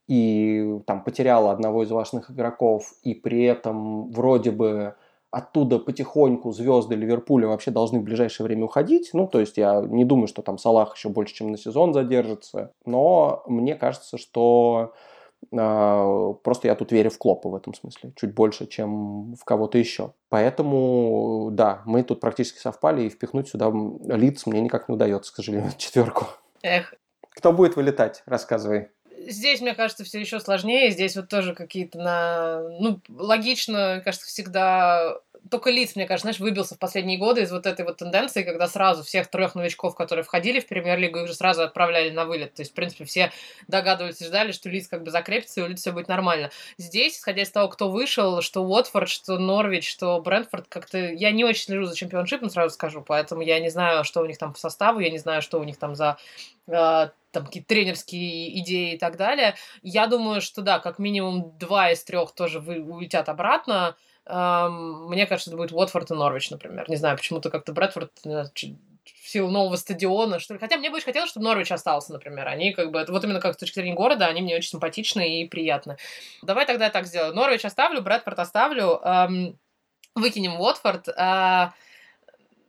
[0.07, 4.95] и там потеряла одного из важных игроков, и при этом вроде бы
[5.35, 9.11] оттуда потихоньку звезды Ливерпуля вообще должны в ближайшее время уходить.
[9.12, 12.71] Ну, то есть я не думаю, что там Салах еще больше, чем на сезон задержится.
[12.85, 14.93] Но мне кажется, что
[15.51, 18.12] э, просто я тут верю в Клопа в этом смысле.
[18.14, 20.12] Чуть больше, чем в кого-то еще.
[20.29, 23.73] Поэтому, да, мы тут практически совпали, и впихнуть сюда
[24.05, 26.27] лиц мне никак не удается, к сожалению, четверку.
[26.62, 26.95] Эх.
[27.31, 28.23] Кто будет вылетать?
[28.27, 28.90] Рассказывай
[29.27, 30.91] здесь, мне кажется, все еще сложнее.
[30.91, 32.61] Здесь вот тоже какие-то на...
[32.81, 35.19] Ну, логично, кажется, всегда...
[35.51, 38.67] Только лиц, мне кажется, знаешь, выбился в последние годы из вот этой вот тенденции, когда
[38.67, 42.55] сразу всех трех новичков, которые входили в премьер-лигу, их же сразу отправляли на вылет.
[42.55, 43.31] То есть, в принципе, все
[43.69, 46.51] догадывались и ждали, что лиц как бы закрепится, и у лиц все будет нормально.
[46.79, 50.97] Здесь, исходя из того, кто вышел, что Уотфорд, что Норвич, что Брентфорд, как-то...
[50.97, 54.39] Я не очень слежу за чемпионшипом, сразу скажу, поэтому я не знаю, что у них
[54.39, 56.17] там по составу, я не знаю, что у них там за
[56.69, 59.55] а, там какие-то тренерские идеи и так далее.
[59.83, 63.97] Я думаю, что да, как минимум два из трех тоже вы, улетят обратно.
[64.27, 66.88] Эм, мне кажется, это будет Уотфорд и Норвич, например.
[66.88, 70.61] Не знаю, почему-то как-то Брэдфорд в силу нового стадиона, что ли.
[70.61, 72.49] Хотя мне бы очень хотелось, чтобы Норвич остался, например.
[72.49, 75.49] Они как бы, вот именно как с точки зрения города, они мне очень симпатичны и
[75.49, 75.97] приятны.
[76.42, 77.35] Давай тогда я так сделаю.
[77.35, 79.59] Норвич оставлю, Брэдфорд оставлю, эм,
[80.14, 81.09] выкинем Уотфорд.
[81.09, 81.70] Э,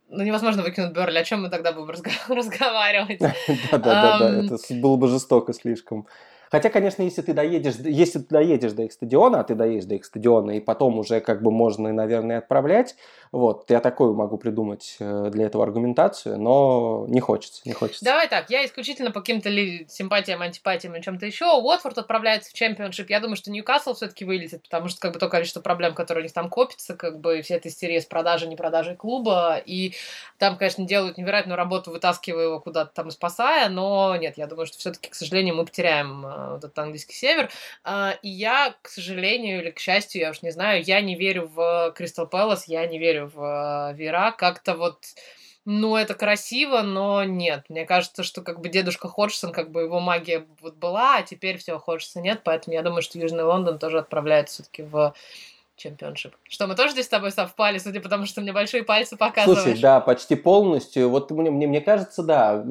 [0.08, 1.18] ну, невозможно выкинуть Берли.
[1.18, 1.90] О чем мы тогда будем
[2.28, 3.18] разговаривать?
[3.18, 6.06] Да-да-да, это было бы жестоко слишком.
[6.50, 9.96] Хотя, конечно, если ты доедешь, если ты доедешь до их стадиона, а ты доедешь до
[9.96, 12.94] их стадиона, и потом уже как бы можно, наверное, отправлять,
[13.32, 18.04] вот, я такую могу придумать э, для этого аргументацию, но не хочется, не хочется.
[18.04, 21.46] Давай так, я исключительно по каким-то ли симпатиям, антипатиям и чем-то еще.
[21.46, 23.10] Уотфорд отправляется в чемпионшип.
[23.10, 26.24] Я думаю, что Ньюкасл все-таки вылетит, потому что как бы то количество проблем, которые у
[26.24, 29.94] них там копится, как бы вся эта истерия с продажей, не продажей клуба, и
[30.38, 34.78] там, конечно, делают невероятную работу, вытаскивая его куда-то там спасая, но нет, я думаю, что
[34.78, 37.50] все-таки, к сожалению, мы потеряем э, вот этот английский север.
[37.84, 41.50] А, и я, к сожалению или к счастью, я уж не знаю, я не верю
[41.54, 44.34] в Кристал Пэлас, я не верю в э, Вера.
[44.36, 44.98] Как-то вот
[45.68, 47.64] ну, это красиво, но нет.
[47.68, 51.58] Мне кажется, что как бы дедушка Ходжсон, как бы его магия вот была, а теперь
[51.58, 55.12] все, Ходжсона нет, поэтому я думаю, что Южный Лондон тоже отправляется все-таки в
[55.74, 56.34] чемпионшип.
[56.48, 59.62] Что, мы тоже здесь с тобой совпали, судя по тому, что мне большие пальцы показываешь?
[59.62, 61.10] Слушай, да, почти полностью.
[61.10, 62.64] Вот мне, мне, мне кажется, да,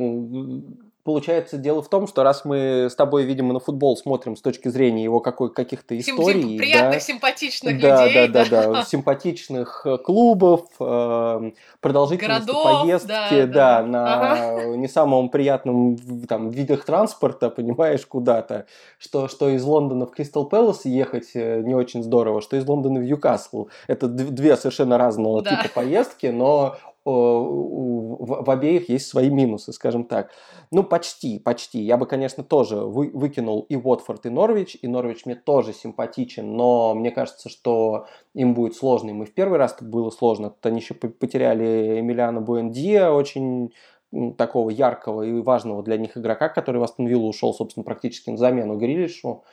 [1.06, 4.70] Получается, дело в том, что раз мы с тобой, видимо, на футбол смотрим с точки
[4.70, 6.58] зрения его какой, каких-то историй...
[6.58, 8.28] Приятных, да, симпатичных да, людей.
[8.28, 13.84] Да, да, да, симпатичных э, клубов, э, продолжительности Городов, поездки, да, да, да.
[13.84, 14.66] на ага.
[14.78, 15.96] не самом приятном
[16.28, 18.66] там, видах транспорта, понимаешь, куда-то.
[18.98, 23.00] Что, что из Лондона в Кристал Пэлас ехать э, не очень здорово, что из Лондона
[23.00, 23.68] в Ньюкасл.
[23.86, 25.62] Это две совершенно разного да.
[25.62, 30.32] типа поездки, но в, обеих есть свои минусы, скажем так.
[30.72, 31.80] Ну, почти, почти.
[31.82, 34.76] Я бы, конечно, тоже вы, выкинул и Уотфорд, и Норвич.
[34.82, 39.12] И Норвич мне тоже симпатичен, но мне кажется, что им будет сложно.
[39.12, 40.54] Им и в первый раз было сложно.
[40.64, 43.72] Они еще потеряли Эмилиана Буэндия, очень
[44.38, 48.78] такого яркого и важного для них игрока, который в Астон ушел, собственно, практически на замену
[48.78, 49.44] Грилишу.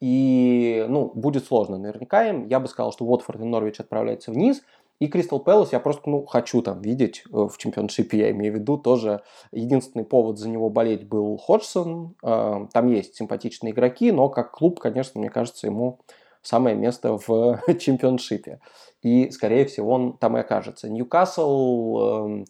[0.00, 2.46] И, ну, будет сложно наверняка им.
[2.46, 4.62] Я бы сказал, что Уотфорд и Норвич отправляются вниз–
[5.02, 8.56] и Кристал Пэлас я просто ну, хочу там видеть э, в чемпионшипе, я имею в
[8.58, 12.14] виду, тоже единственный повод за него болеть был Ходжсон.
[12.22, 15.98] Э, там есть симпатичные игроки, но как клуб, конечно, мне кажется, ему
[16.40, 18.60] самое место в чемпионшипе.
[19.02, 20.88] И, скорее всего, он там и окажется.
[20.88, 22.44] Ньюкасл, эм,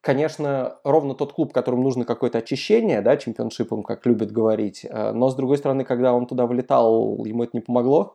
[0.00, 4.86] конечно, ровно тот клуб, которому нужно какое-то очищение, да, чемпионшипом, как любят говорить.
[4.88, 8.14] Э, но, с другой стороны, когда он туда вылетал, ему это не помогло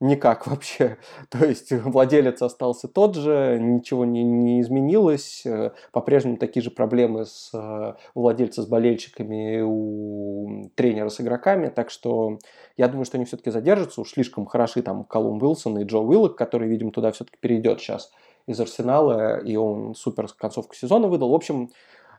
[0.00, 0.98] никак вообще.
[1.28, 7.26] То есть владелец остался тот же, ничего не, не изменилось, э, по-прежнему такие же проблемы
[7.26, 12.38] с, э, у владельца с болельщиками, у тренера с игроками, так что
[12.76, 16.36] я думаю, что они все-таки задержатся, уж слишком хороши там Колум Уилсон и Джо Уиллок,
[16.36, 18.10] который, видимо, туда все-таки перейдет сейчас
[18.46, 21.30] из Арсенала, и он супер концовку сезона выдал.
[21.30, 21.70] В общем,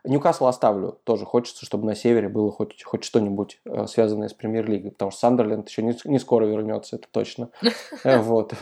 [0.04, 0.98] Ньюкасл оставлю.
[1.04, 5.20] Тоже хочется, чтобы на севере было хоть, хоть что-нибудь э, связанное с премьер-лигой, потому что
[5.20, 7.50] Сандерленд еще не, не скоро вернется, это точно.
[8.04, 8.54] Э, вот.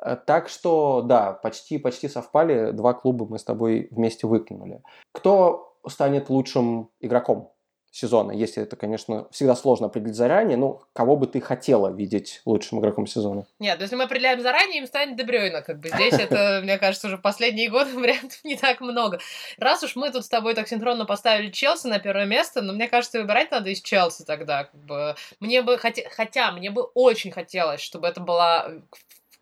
[0.00, 2.70] Э, так что, да, почти, почти совпали.
[2.70, 4.82] Два клуба мы с тобой вместе выкинули.
[5.12, 7.53] Кто станет лучшим игроком
[7.94, 12.80] сезона, если это, конечно, всегда сложно определить заранее, ну, кого бы ты хотела видеть лучшим
[12.80, 13.46] игроком сезона?
[13.60, 17.18] Нет, если мы определяем заранее, им станет Дебрёйна, как бы здесь это, мне кажется, уже
[17.18, 19.20] последние годы вариантов не так много.
[19.58, 22.88] Раз уж мы тут с тобой так синхронно поставили Челси на первое место, но мне
[22.88, 25.14] кажется, выбирать надо из Челси тогда, как бы.
[25.38, 28.72] Мне бы, хотя, хотя мне бы очень хотелось, чтобы это была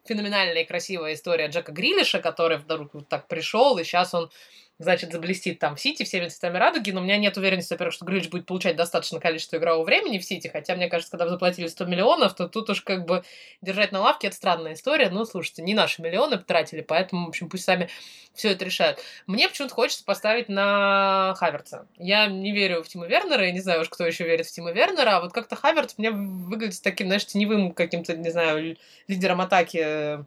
[0.05, 4.31] феноменальная и красивая история Джека Грилиша, который вдруг вот так пришел, и сейчас он
[4.83, 8.05] значит, заблестит там в Сити всеми цветами радуги, но у меня нет уверенности, во-первых, что
[8.05, 11.85] Грилич будет получать достаточное количество игрового времени в Сити, хотя, мне кажется, когда заплатили 100
[11.87, 13.25] миллионов, то тут уж как бы
[13.61, 17.49] держать на лавке– это странная история, ну, слушайте, не наши миллионы потратили, поэтому, в общем,
[17.49, 17.89] пусть сами
[18.35, 18.99] все это решают.
[19.27, 21.87] Мне почему-то хочется поставить на Хаверца.
[21.99, 24.73] Я не верю в Тима Вернера, я не знаю уж, кто еще верит в Тима
[24.73, 30.25] Вернера, а вот как-то Хаверц мне выглядит таким, знаешь, теневым каким-то, не знаю, лидером атаки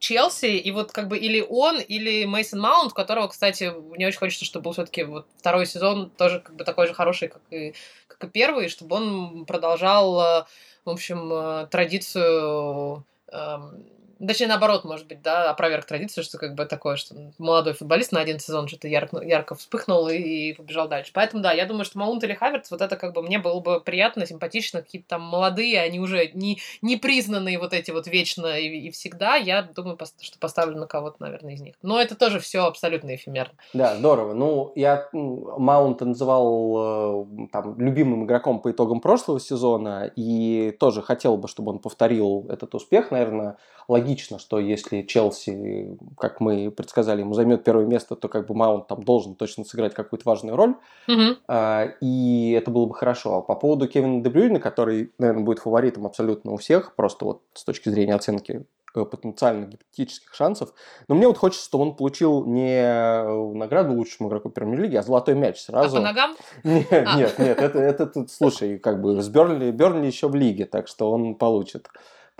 [0.00, 4.46] Челси, и вот как бы или он, или Мейсон Маунт, которого, кстати, мне очень хочется,
[4.46, 7.74] чтобы был все-таки вот второй сезон тоже как бы такой же хороший, как и,
[8.08, 10.44] как и первый, чтобы он продолжал, э,
[10.86, 13.84] в общем, э, традицию эм,
[14.26, 18.20] Точнее, наоборот, может быть, да, опроверг традицию, что как бы такое, что молодой футболист на
[18.20, 21.10] один сезон что-то ярко, ярко вспыхнул и, и побежал дальше.
[21.14, 23.80] Поэтому, да, я думаю, что Маунт или Хаверц, вот это как бы мне было бы
[23.80, 28.88] приятно, симпатично, какие-то там молодые, они уже не, не признанные вот эти вот вечно и,
[28.88, 29.36] и всегда.
[29.36, 31.74] Я думаю, что поставлю на кого-то, наверное, из них.
[31.82, 33.54] Но это тоже все абсолютно эфемерно.
[33.72, 34.34] Да, здорово.
[34.34, 41.36] Ну, я Маунта называл э, там любимым игроком по итогам прошлого сезона и тоже хотел
[41.36, 43.56] бы, чтобы он повторил этот успех, наверное,
[43.88, 48.86] логично, что если Челси, как мы предсказали, ему займет первое место, то как бы Маунт
[48.86, 50.76] там должен точно сыграть какую-то важную роль.
[51.08, 51.36] Угу.
[51.48, 53.38] А, и это было бы хорошо.
[53.38, 57.64] А по поводу Кевина Дебрюйна, который, наверное, будет фаворитом абсолютно у всех, просто вот с
[57.64, 58.64] точки зрения оценки
[58.94, 60.72] э, потенциальных гипотетических шансов.
[61.08, 65.34] Но мне вот хочется, чтобы он получил не э, награду лучшему игроку премьер-лиги, а золотой
[65.34, 65.96] мяч сразу.
[65.96, 66.36] А по ногам?
[66.64, 67.16] Нет, а.
[67.16, 70.88] нет, нет, это, это, это, слушай, как бы с Бернли, Бернли еще в лиге, так
[70.88, 71.88] что он получит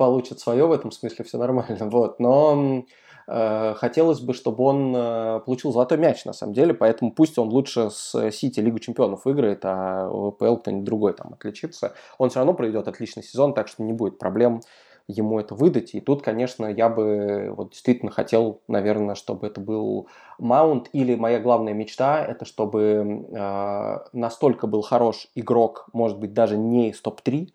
[0.01, 1.77] получит свое в этом смысле, все нормально.
[1.91, 2.21] Вот.
[2.21, 2.85] Но
[3.29, 7.51] э, хотелось бы, чтобы он э, получил золотой мяч, на самом деле, поэтому пусть он
[7.51, 11.93] лучше с Сити Лигу Чемпионов выиграет, а ВПЛ кто-нибудь другой там отличится.
[12.17, 14.63] Он все равно проведет отличный сезон, так что не будет проблем
[15.07, 15.95] ему это выдать.
[15.95, 20.09] И тут, конечно, я бы вот действительно хотел, наверное, чтобы это был
[20.39, 20.89] Маунт.
[20.95, 26.89] Или моя главная мечта, это чтобы э, настолько был хорош игрок, может быть, даже не
[26.89, 27.49] из топ-3,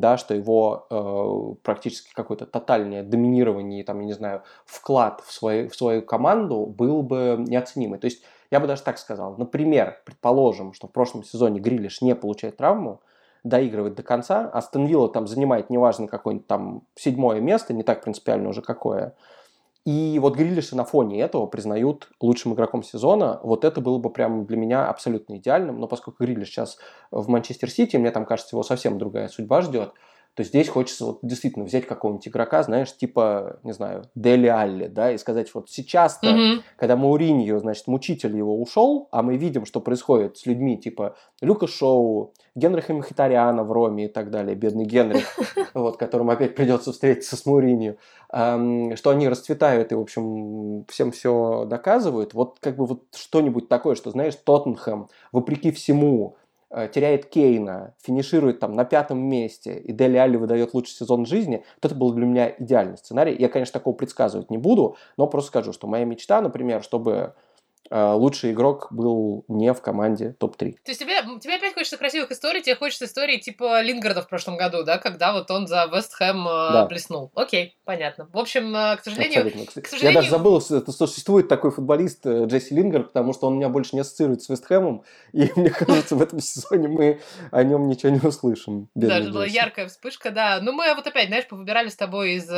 [0.00, 5.68] да, что его э, практически какое-то тотальное доминирование, там, я не знаю, вклад в свою,
[5.68, 7.98] в свою команду был бы неоценимый.
[7.98, 9.36] То есть я бы даже так сказал.
[9.36, 13.00] Например, предположим, что в прошлом сезоне Грилиш не получает травму,
[13.44, 18.48] доигрывает до конца, а Стенвилла там занимает, неважно, какое-нибудь там седьмое место, не так принципиально
[18.48, 19.14] уже какое,
[19.88, 23.40] и вот Грилиша на фоне этого признают лучшим игроком сезона.
[23.42, 25.80] Вот это было бы прямо для меня абсолютно идеальным.
[25.80, 26.76] Но поскольку Грилиш сейчас
[27.10, 29.94] в Манчестер Сити, мне там кажется, его совсем другая судьба ждет
[30.38, 35.10] то здесь хочется вот действительно взять какого-нибудь игрока, знаешь, типа, не знаю, Дели Алли, да,
[35.10, 36.60] и сказать, вот сейчас-то, mm-hmm.
[36.76, 41.66] когда Мауриньо, значит, мучитель его ушел, а мы видим, что происходит с людьми типа Люка
[41.66, 45.26] Шоу, Генриха Мхитариана в Роме и так далее, бедный Генрих,
[45.74, 47.96] вот, которому опять придется встретиться с Мауриньо,
[48.30, 52.32] что они расцветают и, в общем, всем все доказывают.
[52.32, 56.36] Вот как бы вот что-нибудь такое, что, знаешь, Тоттенхэм, вопреки всему,
[56.70, 61.88] теряет Кейна, финиширует там на пятом месте, и Дели Алли выдает лучший сезон жизни, то
[61.88, 63.36] это был для меня идеальный сценарий.
[63.38, 67.32] Я, конечно, такого предсказывать не буду, но просто скажу, что моя мечта, например, чтобы Э,
[67.90, 70.76] лучший игрок был не в команде топ-3.
[70.84, 74.56] То есть тебе, тебе опять хочется красивых историй, тебе хочется истории типа Лингарда в прошлом
[74.56, 76.86] году, да, когда вот он за Вест Хэм э, да.
[76.86, 77.30] блеснул.
[77.34, 78.28] Окей, понятно.
[78.32, 80.12] В общем, э, к сожалению, к сожалению...
[80.12, 84.00] Я даже забыл, что существует такой футболист Джесси Лингард, потому что он меня больше не
[84.00, 87.20] ассоциирует с Вест Хэмом, и мне кажется, в этом сезоне мы
[87.50, 88.88] о нем ничего не услышим.
[88.94, 90.58] Да, это была яркая вспышка, да.
[90.60, 92.48] Ну, мы вот опять, знаешь, повыбирали с тобой из...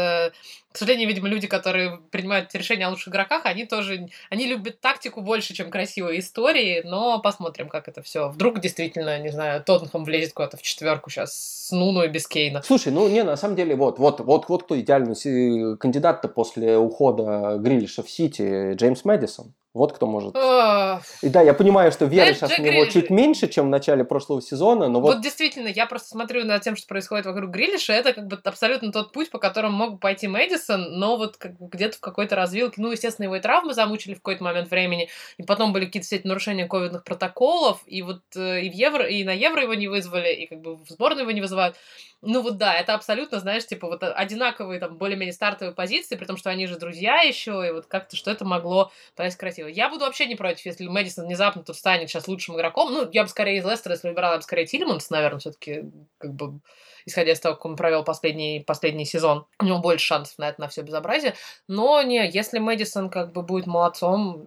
[0.73, 4.09] К сожалению, видимо, люди, которые принимают решения о лучших игроках, они тоже...
[4.31, 8.29] Они любят тактику больше, чем красивые истории, но посмотрим, как это все.
[8.29, 11.35] Вдруг действительно, не знаю, Тоттенхэм влезет куда-то в четверку сейчас
[11.69, 12.63] с Нуну и без Кейна.
[12.63, 17.57] Слушай, ну не, на самом деле, вот, вот, вот, вот кто идеальный кандидат-то после ухода
[17.59, 19.53] Грилиша в Сити, Джеймс Мэдисон.
[19.73, 20.35] Вот кто может.
[20.35, 24.43] И да, я понимаю, что веры сейчас в него чуть меньше, чем в начале прошлого
[24.43, 25.15] сезона, но вот...
[25.15, 28.91] Вот действительно, я просто смотрю на тем, что происходит вокруг Грилиша, это как бы абсолютно
[28.91, 32.81] тот путь, по которому мог пойти Мэдисон, но вот как бы где-то в какой-то развилке,
[32.83, 36.17] ну, естественно, его и травмы замучили в какой-то момент времени, и потом были какие-то все
[36.17, 39.87] эти нарушения ковидных протоколов, и вот э, и в Евро, и на Евро его не
[39.87, 41.77] вызвали, и как бы в сборную его не вызывают.
[42.23, 46.37] Ну вот да, это абсолютно, знаешь, типа вот одинаковые там более-менее стартовые позиции, при том,
[46.37, 49.69] что они же друзья еще, и вот как-то что это могло происходить красиво.
[49.69, 52.93] Я буду вообще не против, если Мэдисон внезапно тут станет сейчас лучшим игроком.
[52.93, 55.85] Ну, я бы скорее из Лестера, если выбирала, я бы скорее Тильманс, наверное, все-таки,
[56.19, 56.61] как бы,
[57.07, 59.47] исходя из того, как он провел последний, последний сезон.
[59.59, 61.35] У него больше шансов на это, на все безобразие.
[61.69, 64.47] Но не, если Мэдисон как бы будет молодцом,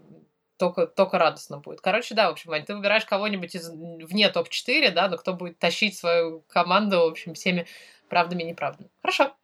[0.63, 1.81] только, только радостно будет.
[1.81, 5.59] Короче, да, в общем, Вань, ты выбираешь кого-нибудь из вне топ-4, да, но кто будет
[5.59, 7.67] тащить свою команду, в общем, всеми
[8.07, 8.89] правдами и неправдами.
[9.01, 9.35] Хорошо.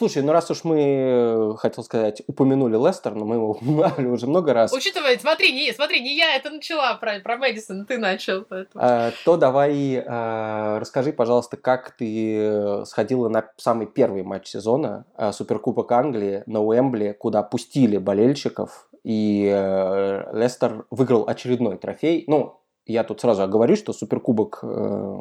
[0.00, 4.26] Слушай, ну раз уж мы, э, хотел сказать, упомянули Лестер, но мы его упоминали уже
[4.26, 4.72] много раз.
[4.72, 8.46] Учитывая, смотри, не, смотри, не я это начала про, про Мэдисон, ты начал.
[8.48, 8.82] Поэтому.
[8.82, 15.32] А, то давай а, расскажи, пожалуйста, как ты сходила на самый первый матч сезона а,
[15.32, 22.24] Суперкубок Англии на Уэмбли, куда пустили болельщиков, и а, Лестер выиграл очередной трофей.
[22.26, 25.16] Ну, я тут сразу оговорюсь, что Суперкубок э,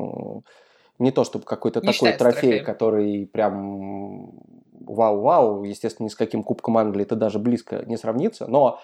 [0.99, 4.31] не то чтобы какой-то такой трофей, который прям
[4.89, 8.79] вау-вау, естественно, ни с каким Кубком Англии это даже близко не сравнится, но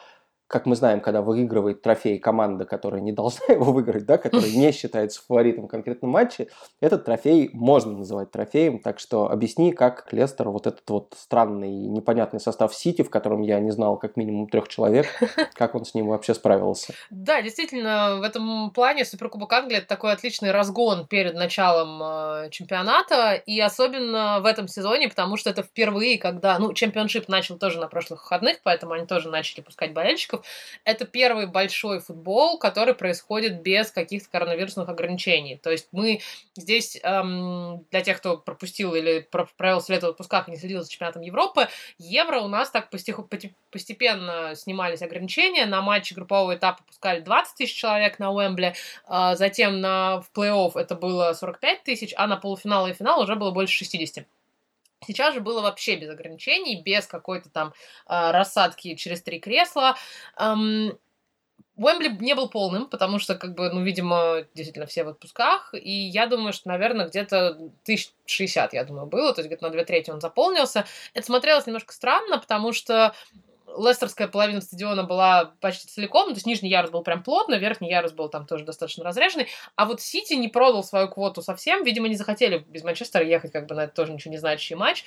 [0.47, 4.71] как мы знаем, когда выигрывает трофей команда, которая не должна его выиграть, да, которая не
[4.73, 8.79] считается фаворитом в конкретном матче, этот трофей можно называть трофеем.
[8.79, 13.59] Так что объясни, как Лестер, вот этот вот странный, непонятный состав Сити, в котором я
[13.59, 15.07] не знал как минимум трех человек,
[15.55, 16.93] как он с ним вообще справился.
[17.09, 23.33] Да, действительно, в этом плане Суперкубок Англии это такой отличный разгон перед началом э, чемпионата,
[23.33, 27.87] и особенно в этом сезоне, потому что это впервые, когда, ну, чемпионшип начал тоже на
[27.87, 30.45] прошлых выходных, поэтому они тоже начали пускать болельщиков, болельщиков.
[30.83, 35.57] Это первый большой футбол, который происходит без каких-то коронавирусных ограничений.
[35.57, 36.21] То есть мы
[36.55, 39.27] здесь, эм, для тех, кто пропустил или
[39.57, 41.67] провел след в отпусках и не следил за чемпионатом Европы,
[41.97, 45.65] Евро у нас так постепенно снимались ограничения.
[45.65, 48.75] На матче группового этапа пускали 20 тысяч человек на Уэмбле,
[49.07, 53.35] э, затем на, в плей-офф это было 45 тысяч, а на полуфинал и финал уже
[53.35, 54.25] было больше 60.
[55.05, 57.73] Сейчас же было вообще без ограничений, без какой-то там
[58.07, 59.95] э, рассадки через три кресла.
[60.37, 60.97] Эм,
[61.77, 65.91] Уэмбли не был полным, потому что, как бы, ну, видимо, действительно все в отпусках, и
[65.91, 69.83] я думаю, что, наверное, где-то тысяч шестьдесят, я думаю, было, то есть где-то на две
[69.83, 70.85] трети он заполнился.
[71.13, 73.13] Это смотрелось немножко странно, потому что
[73.77, 78.11] Лестерская половина стадиона была почти целиком, то есть нижний ярус был прям плотно, верхний ярус
[78.11, 82.15] был там тоже достаточно разреженный, а вот Сити не продал свою квоту совсем, видимо, не
[82.15, 85.05] захотели без Манчестера ехать как бы на это тоже ничего не значащий матч,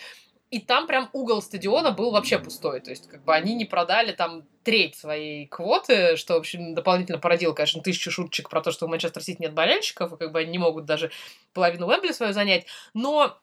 [0.51, 2.81] и там прям угол стадиона был вообще пустой.
[2.81, 7.19] То есть, как бы они не продали там треть своей квоты, что, в общем, дополнительно
[7.19, 10.41] породило, конечно, тысячу шуточек про то, что у Манчестер Сити нет болельщиков, и как бы
[10.41, 11.11] они не могут даже
[11.53, 12.67] половину Уэмбли свою занять.
[12.95, 13.39] Но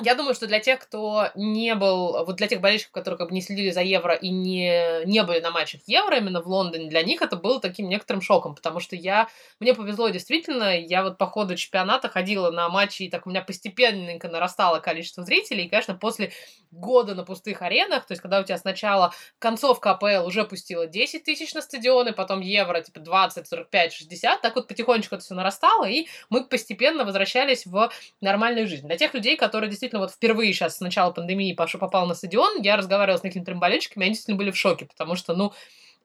[0.00, 3.34] я думаю, что для тех, кто не был, вот для тех болельщиков, которые как бы
[3.34, 7.02] не следили за Евро и не, не были на матчах Евро именно в Лондоне, для
[7.02, 9.28] них это было таким некоторым шоком, потому что я,
[9.58, 13.42] мне повезло действительно, я вот по ходу чемпионата ходила на матчи, и так у меня
[13.42, 16.32] постепенненько нарастало количество зрителей, и, конечно, после
[16.70, 21.24] года на пустых аренах, то есть когда у тебя сначала концовка АПЛ уже пустила 10
[21.24, 25.86] тысяч на стадионы, потом Евро типа 20, 45, 60, так вот потихонечку это все нарастало,
[25.86, 27.90] и мы постепенно возвращались в
[28.20, 28.86] нормальную жизнь.
[28.86, 32.14] Для тех людей, которые действительно действительно вот впервые сейчас с начала пандемии Паша попал на
[32.14, 35.52] стадион, я разговаривала с некоторыми болельщиками, они действительно были в шоке, потому что, ну,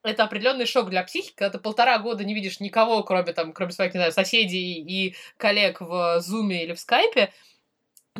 [0.03, 3.71] это определенный шок для психики, когда ты полтора года не видишь никого, кроме там, кроме
[3.71, 7.31] своих, не знаю, соседей и коллег в Зуме или в Скайпе,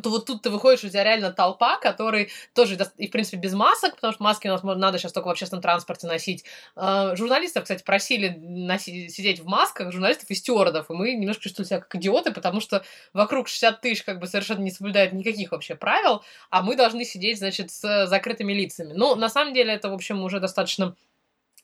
[0.02, 3.54] то вот тут ты выходишь, у тебя реально толпа, который тоже, и в принципе без
[3.54, 6.44] масок, потому что маски у нас надо сейчас только в общественном транспорте носить.
[6.76, 11.68] А, журналистов, кстати, просили носить, сидеть в масках, журналистов и стюардов, и мы немножко чувствуем
[11.68, 12.84] себя как идиоты, потому что
[13.14, 17.38] вокруг 60 тысяч как бы совершенно не соблюдают никаких вообще правил, а мы должны сидеть,
[17.38, 18.94] значит, с закрытыми лицами.
[18.94, 20.96] Ну, на самом деле это, в общем, уже достаточно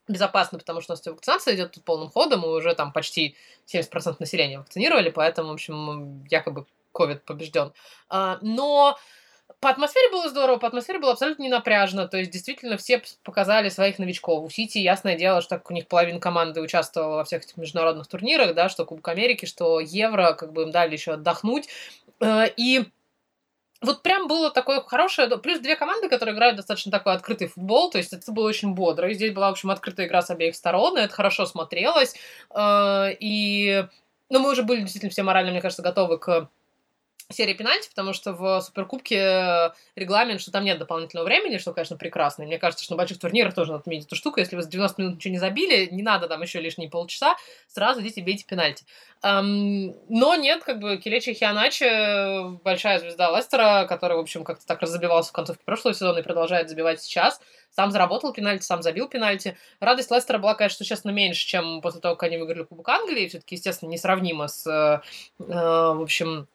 [0.08, 3.36] безопасно, потому что у нас вакцинация идет тут полным ходом, и уже там почти
[3.74, 7.74] 70% населения вакцинировали, поэтому, в общем, якобы ковид побежден.
[8.10, 8.98] А, но
[9.60, 12.08] по атмосфере было здорово, по атмосфере было абсолютно не напряжно.
[12.08, 14.44] То есть, действительно, все показали своих новичков.
[14.44, 18.54] У Сити, ясное дело, что у них половина команды участвовала во всех этих международных турнирах,
[18.54, 21.68] да, что Кубок Америки, что Евро, как бы им дали еще отдохнуть.
[22.22, 22.86] Э, и
[23.82, 25.28] вот прям было такое хорошее...
[25.38, 29.10] Плюс две команды, которые играют достаточно такой открытый футбол, то есть это было очень бодро.
[29.10, 32.16] И здесь была, в общем, открытая игра с обеих сторон, и это хорошо смотрелось.
[32.56, 33.86] Э, и...
[34.30, 36.50] Ну, мы уже были действительно все морально, мне кажется, готовы к
[37.32, 42.42] серии пенальти, потому что в Суперкубке регламент, что там нет дополнительного времени, что, конечно, прекрасно.
[42.42, 44.40] И мне кажется, что на больших турнирах тоже надо отметить эту штуку.
[44.40, 47.36] Если вы за 90 минут ничего не забили, не надо там еще лишние полчаса,
[47.68, 48.84] сразу идите бейте пенальти.
[49.22, 54.82] Эм, но нет, как бы Келечи Хианачи, большая звезда Лестера, который, в общем, как-то так
[54.82, 57.40] разобивался в концовке прошлого сезона и продолжает забивать сейчас.
[57.70, 59.56] Сам заработал пенальти, сам забил пенальти.
[59.80, 63.28] Радость Лестера была, конечно, честно, меньше, чем после того, как они выиграли Кубок Англии.
[63.28, 65.02] Все-таки, естественно, несравнимо с, э,
[65.40, 66.48] э, в общем,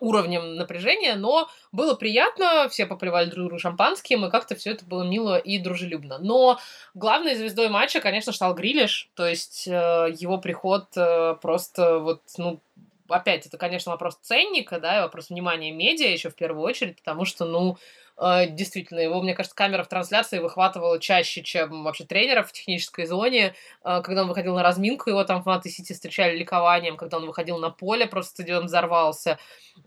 [0.00, 5.02] уровнем напряжения, но было приятно, все поплевали друг другу шампанским, и как-то все это было
[5.02, 6.18] мило и дружелюбно.
[6.18, 6.58] Но
[6.94, 9.70] главной звездой матча, конечно, стал Грилиш, то есть э,
[10.18, 12.60] его приход э, просто вот, ну,
[13.08, 17.24] опять, это, конечно, вопрос ценника, да, и вопрос внимания медиа еще в первую очередь, потому
[17.24, 17.78] что, ну,
[18.18, 23.06] э, действительно, его, мне кажется, камера в трансляции выхватывала чаще, чем вообще тренеров в технической
[23.06, 23.54] зоне.
[23.84, 27.58] Э, когда он выходил на разминку, его там фанаты Сити встречали ликованием, когда он выходил
[27.58, 29.38] на поле, просто стадион взорвался.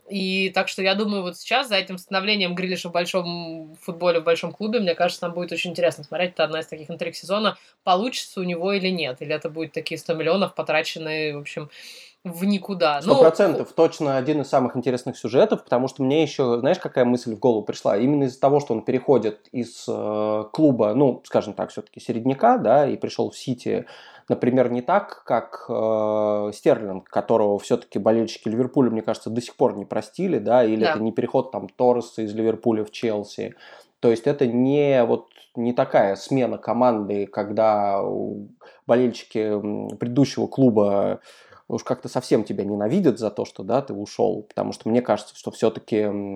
[0.09, 4.24] И так что я думаю, вот сейчас за этим становлением Грилиша в большом футболе, в
[4.24, 6.32] большом клубе, мне кажется, нам будет очень интересно смотреть.
[6.32, 9.22] Это одна из таких интриг сезона, получится у него или нет.
[9.22, 11.70] Или это будет такие 100 миллионов, потраченные, в общем,
[12.26, 13.01] в никуда.
[13.01, 13.70] Сто ну, процентов.
[13.70, 13.84] Ну...
[13.84, 17.63] Точно один из самых интересных сюжетов, потому что мне еще, знаешь, какая мысль в голову
[17.63, 17.97] пришла?
[17.97, 22.88] Именно из-за того, что он переходит из э, клуба, ну, скажем так, все-таки середняка, да,
[22.88, 23.86] и пришел в Сити,
[24.28, 29.78] например, не так, как э, Стерлинг, которого все-таки болельщики Ливерпуля, мне кажется, до сих пор
[29.78, 30.91] не простили, да, или да.
[30.91, 33.55] это не переход там Торреса из Ливерпуля в Челси.
[34.01, 38.01] То есть это не вот не такая смена команды, когда
[38.88, 41.20] болельщики предыдущего клуба
[41.70, 45.36] уж как-то совсем тебя ненавидят за то, что да, ты ушел, потому что мне кажется,
[45.38, 46.36] что все-таки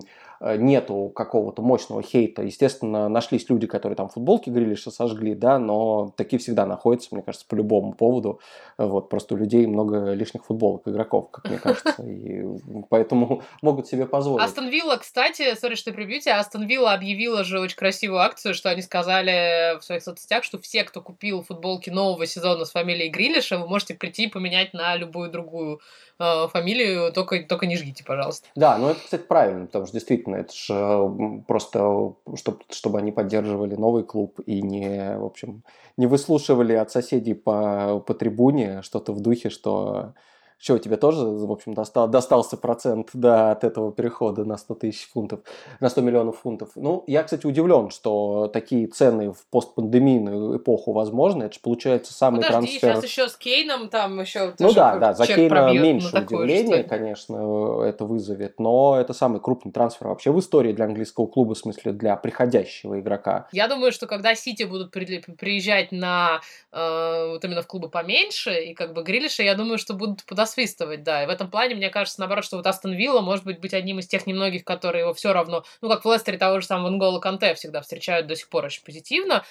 [0.57, 2.43] нету какого-то мощного хейта.
[2.43, 7.45] Естественно, нашлись люди, которые там футболки Грилиша сожгли, да, но такие всегда находятся, мне кажется,
[7.47, 8.39] по любому поводу.
[8.77, 12.43] Вот, просто у людей много лишних футболок игроков, как мне кажется, и
[12.89, 14.43] поэтому могут себе позволить.
[14.43, 18.69] Астон Вилла, кстати, сори, что прибью тебя, Астон Вилла объявила же очень красивую акцию, что
[18.69, 23.57] они сказали в своих соцсетях, что все, кто купил футболки нового сезона с фамилией Грилиша,
[23.57, 25.79] вы можете прийти и поменять на любую другую
[26.19, 28.47] э, фамилию, только, только не жгите, пожалуйста.
[28.55, 33.11] Да, ну это, кстати, правильно, потому что действительно действительно, это же просто, чтобы, чтобы они
[33.11, 35.63] поддерживали новый клуб и не, в общем,
[35.97, 40.13] не выслушивали от соседей по, по трибуне что-то в духе, что
[40.63, 45.09] что, тебе тоже, в общем, достал, достался процент да, от этого перехода на 100 тысяч
[45.11, 45.41] фунтов,
[45.81, 46.69] на 100 миллионов фунтов?
[46.75, 51.43] Ну, я, кстати, удивлен, что такие цены в постпандемийную эпоху возможны.
[51.43, 52.79] Это же получается самый Подожди, трансфер...
[52.79, 54.53] сейчас еще с Кейном там еще...
[54.57, 60.07] Ну да, да, за Кейна меньше удивления, конечно, это вызовет, но это самый крупный трансфер
[60.07, 63.49] вообще в истории для английского клуба, в смысле для приходящего игрока.
[63.51, 66.39] Я думаю, что когда Сити будут приезжать на
[66.71, 70.52] э, вот именно в клубы поменьше, и как бы Грилиша, я думаю, что будут подос
[70.53, 71.23] насвистывать, да.
[71.23, 73.99] И в этом плане, мне кажется, наоборот, что вот Астон Вилла может быть, быть одним
[73.99, 77.19] из тех немногих, которые его все равно, ну, как в Лестере того же самого Нгола
[77.19, 79.43] Канте всегда встречают до сих пор очень позитивно.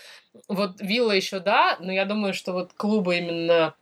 [0.48, 3.74] Вот Вилла еще да, но я думаю, что вот клубы именно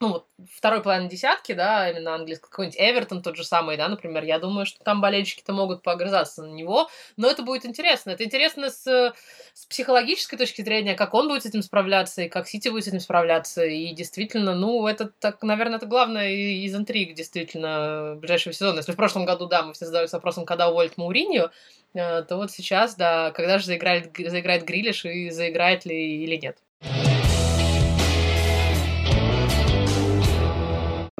[0.00, 4.24] ну, вот, второй половины десятки, да, именно английский, какой-нибудь Эвертон тот же самый, да, например,
[4.24, 8.10] я думаю, что там болельщики-то могут поогрызаться на него, но это будет интересно.
[8.10, 9.14] Это интересно с,
[9.54, 12.88] с психологической точки зрения, как он будет с этим справляться, и как Сити будет с
[12.88, 18.78] этим справляться, и действительно, ну, это, так, наверное, это главное из интриг, действительно, ближайшего сезона.
[18.78, 21.50] Если в прошлом году, да, мы все задались вопросом, когда уволят Мауринью,
[21.94, 26.63] э, то вот сейчас, да, когда же заиграет, заиграет Грилиш и заиграет ли или нет.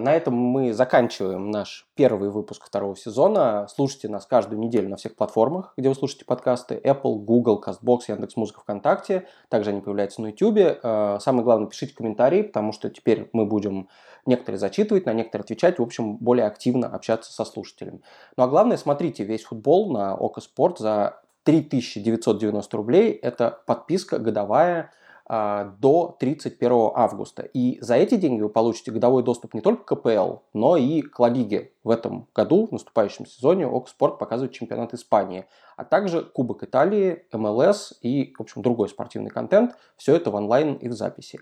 [0.04, 3.66] На этом мы заканчиваем наш первый выпуск второго сезона.
[3.74, 6.78] Слушайте нас каждую неделю на всех платформах, где вы слушаете подкасты.
[6.84, 9.26] Apple, Google, CastBox, Яндекс.Музыка, ВКонтакте.
[9.48, 10.58] Также они появляются на YouTube.
[10.58, 13.88] Э, самое главное, пишите комментарии, потому что теперь мы будем
[14.26, 18.02] некоторые зачитывать, на некоторые отвечать, в общем, более активно общаться со слушателями.
[18.36, 23.12] Ну а главное, смотрите весь футбол на Око Спорт за 3990 рублей.
[23.12, 24.90] Это подписка годовая
[25.26, 27.42] до 31 августа.
[27.42, 31.18] И за эти деньги вы получите годовой доступ не только к КПЛ, но и к
[31.18, 31.72] Ла Лиге.
[31.82, 35.46] В этом году, в наступающем сезоне, Окспорт показывает чемпионат Испании,
[35.76, 39.76] а также Кубок Италии, МЛС и, в общем, другой спортивный контент.
[39.96, 41.40] Все это в онлайн и в записи.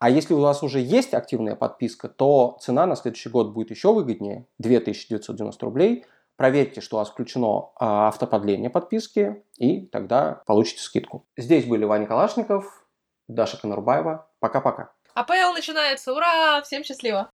[0.00, 3.92] А если у вас уже есть активная подписка, то цена на следующий год будет еще
[3.92, 6.06] выгоднее, 2990 рублей.
[6.36, 11.26] Проверьте, что у вас включено а, автоподление подписки, и тогда получите скидку.
[11.36, 12.79] Здесь были Ваня Калашников,
[13.34, 14.28] Даша Конурбаева.
[14.40, 14.92] Пока-пока.
[15.14, 16.12] АПЛ начинается.
[16.12, 16.62] Ура!
[16.62, 17.30] Всем счастливо!